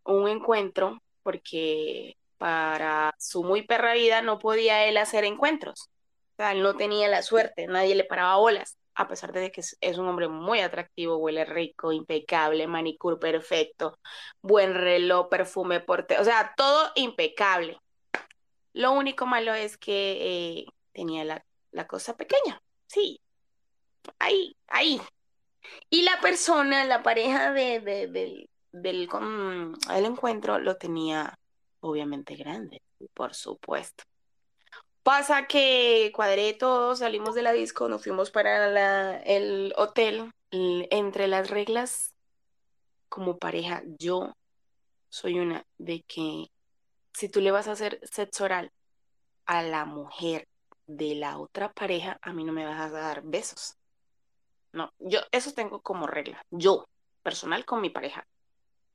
[0.06, 5.90] un encuentro porque para su muy perra vida no podía él hacer encuentros.
[6.34, 9.98] O sea, no tenía la suerte, nadie le paraba bolas, a pesar de que es,
[9.98, 14.00] un hombre muy atractivo, huele rico, impecable, manicure perfecto,
[14.42, 17.78] buen reloj, perfume, porte, o sea, todo impecable.
[18.74, 23.20] Lo único malo es que eh, tenía la, la cosa pequeña, sí,
[24.20, 25.02] ahí, ahí.
[25.90, 31.38] Y la persona, la pareja de, de- del, del encuentro lo tenía
[31.82, 32.82] obviamente grande,
[33.14, 34.04] por supuesto.
[35.04, 40.32] Pasa que cuadré todo, salimos de la disco, nos fuimos para el hotel.
[40.52, 42.14] Entre las reglas,
[43.10, 44.34] como pareja, yo
[45.10, 46.48] soy una de que
[47.12, 48.72] si tú le vas a hacer sexo oral
[49.46, 50.48] a la mujer
[50.88, 53.76] de la otra pareja, a mí no me vas a dar besos.
[54.72, 56.44] No, yo eso tengo como regla.
[56.50, 56.86] Yo,
[57.22, 58.26] personal con mi pareja.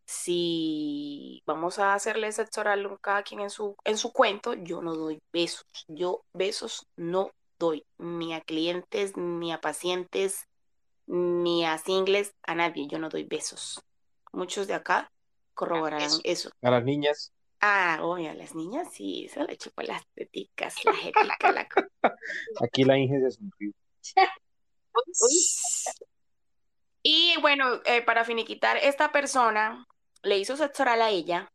[0.09, 4.94] Si vamos a hacerle sexo oral cada quien en su, en su cuento, yo no
[4.94, 5.66] doy besos.
[5.86, 10.48] Yo besos no doy, ni a clientes, ni a pacientes,
[11.06, 12.86] ni a singles, a nadie.
[12.88, 13.84] Yo no doy besos.
[14.32, 15.12] Muchos de acá
[15.52, 16.50] corroborarán eso.
[16.62, 17.34] A las niñas.
[17.61, 21.68] Ah, oye, a las niñas sí, eso le chupo las teticas, la jetica, la...
[22.64, 23.72] Aquí la Inge se sonrió.
[27.00, 29.86] Y bueno, eh, para finiquitar, esta persona
[30.22, 31.50] le hizo sexo oral a ella,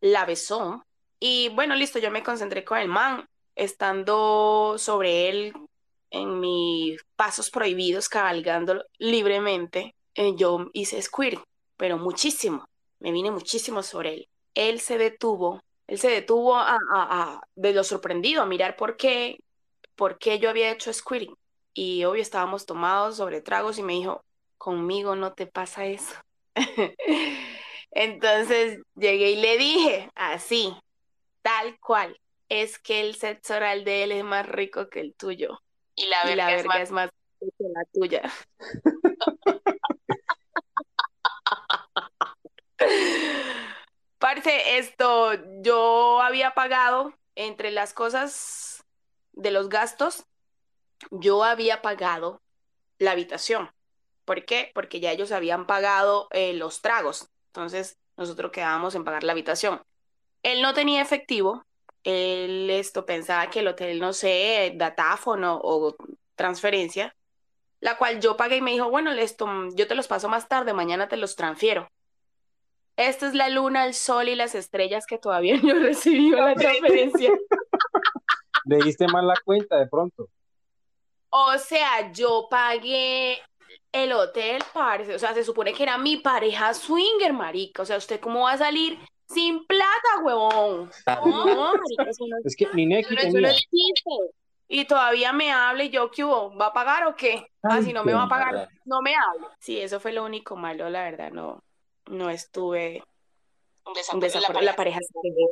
[0.00, 0.86] la besó
[1.18, 5.52] y bueno, listo, yo me concentré con el man, estando sobre él
[6.10, 11.42] en mis pasos prohibidos, cabalgando libremente, eh, yo hice squirt,
[11.76, 12.68] pero muchísimo,
[13.00, 14.28] me vine muchísimo sobre él.
[14.54, 16.58] Él se detuvo, él se detuvo
[17.54, 19.38] de lo sorprendido, a mirar por qué,
[19.94, 21.34] por qué yo había hecho squirting.
[21.74, 24.24] Y obvio estábamos tomados sobre tragos y me dijo,
[24.58, 26.14] conmigo no te pasa eso.
[27.98, 30.76] Entonces llegué y le dije, así,
[31.40, 32.20] tal cual,
[32.50, 35.62] es que el sexo oral de él es más rico que el tuyo.
[35.94, 37.08] Y la verga, es, más...
[37.40, 38.30] rica que la tuya.
[44.18, 45.32] Parce, esto,
[45.62, 48.84] yo había pagado entre las cosas
[49.32, 50.26] de los gastos,
[51.10, 52.42] yo había pagado
[52.98, 53.70] la habitación.
[54.26, 54.70] ¿Por qué?
[54.74, 57.30] Porque ya ellos habían pagado eh, los tragos.
[57.56, 59.80] Entonces, nosotros quedábamos en pagar la habitación.
[60.42, 61.64] Él no tenía efectivo.
[62.04, 65.96] Él esto pensaba que el hotel, no sé, datáfono o
[66.34, 67.16] transferencia,
[67.80, 70.74] la cual yo pagué y me dijo, bueno, esto, yo te los paso más tarde,
[70.74, 71.88] mañana te los transfiero.
[72.96, 77.32] Esta es la luna, el sol y las estrellas que todavía no recibió la transferencia.
[78.66, 80.28] Le diste mal la cuenta de pronto.
[81.30, 83.38] O sea, yo pagué
[83.92, 85.14] el hotel, parce.
[85.14, 87.82] O sea, se supone que era mi pareja swinger, marica.
[87.82, 88.98] O sea, ¿usted cómo va a salir
[89.28, 90.90] sin plata, huevón?
[91.24, 92.10] No, marica,
[92.44, 93.54] es que mi tenía.
[94.68, 96.56] y todavía me habla y yo, ¿qué hubo?
[96.56, 97.46] ¿Va a pagar o qué?
[97.62, 99.48] ah, si no me va a pagar, no me hable.
[99.58, 101.62] Sí, eso fue lo único malo, la verdad, no,
[102.06, 103.02] no estuve
[104.12, 104.98] un desacuerdo, la, pareja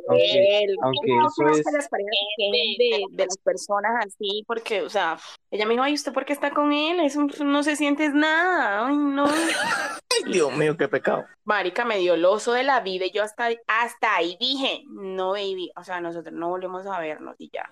[0.07, 5.17] aunque, aunque eso es las parejas de, de, las personas así porque o sea
[5.51, 8.87] ella me dijo ay usted por qué está con él eso no se siente nada
[8.87, 13.05] ay no ay Dios mío qué pecado marica me dio el oso de la vida
[13.05, 17.35] y yo hasta hasta ahí dije no baby o sea nosotros no volvemos a vernos
[17.39, 17.69] y ya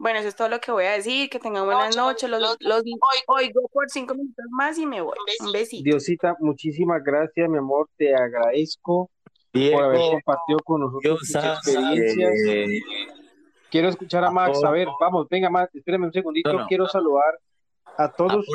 [0.00, 1.28] bueno, eso es todo lo que voy a decir.
[1.28, 2.30] Que tengan buenas noches.
[2.30, 2.82] Los, los,
[3.26, 5.14] oigo por cinco minutos más y me voy.
[5.44, 5.84] Un besito.
[5.84, 7.86] Diosita, muchísimas gracias, mi amor.
[7.98, 9.10] Te agradezco
[9.52, 12.34] por haber compartido con nosotros sus experiencias.
[13.70, 14.62] Quiero escuchar a Max.
[14.64, 16.50] A ver, vamos, venga, Max, espérame un segundito.
[16.68, 17.38] Quiero saludar
[17.96, 18.46] a todos los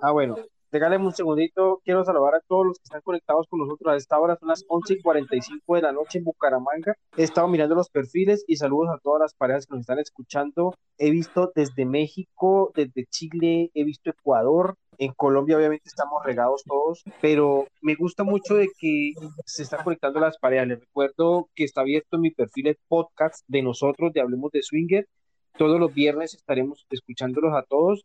[0.00, 0.36] Ah, bueno,
[0.70, 1.80] regáleme un segundito.
[1.84, 4.36] Quiero saludar a todos los que están conectados con nosotros a esta hora.
[4.36, 6.94] Son las 11 y 45 de la noche en Bucaramanga.
[7.16, 10.74] He estado mirando los perfiles y saludos a todas las parejas que nos están escuchando.
[10.98, 17.02] He visto desde México, desde Chile, he visto Ecuador, en Colombia obviamente estamos regados todos,
[17.22, 19.14] pero me gusta mucho de que
[19.46, 20.68] se están conectando las parejas.
[20.68, 25.08] Les recuerdo que está abierto mi perfil de podcast de nosotros, de Hablemos de Swinger.
[25.56, 28.04] Todos los viernes estaremos escuchándolos a todos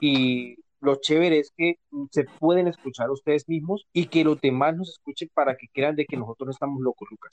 [0.00, 1.76] y lo chévere es que
[2.10, 6.06] se pueden escuchar ustedes mismos y que los demás nos escuchen para que crean de
[6.06, 7.32] que nosotros no estamos locos, Lucas.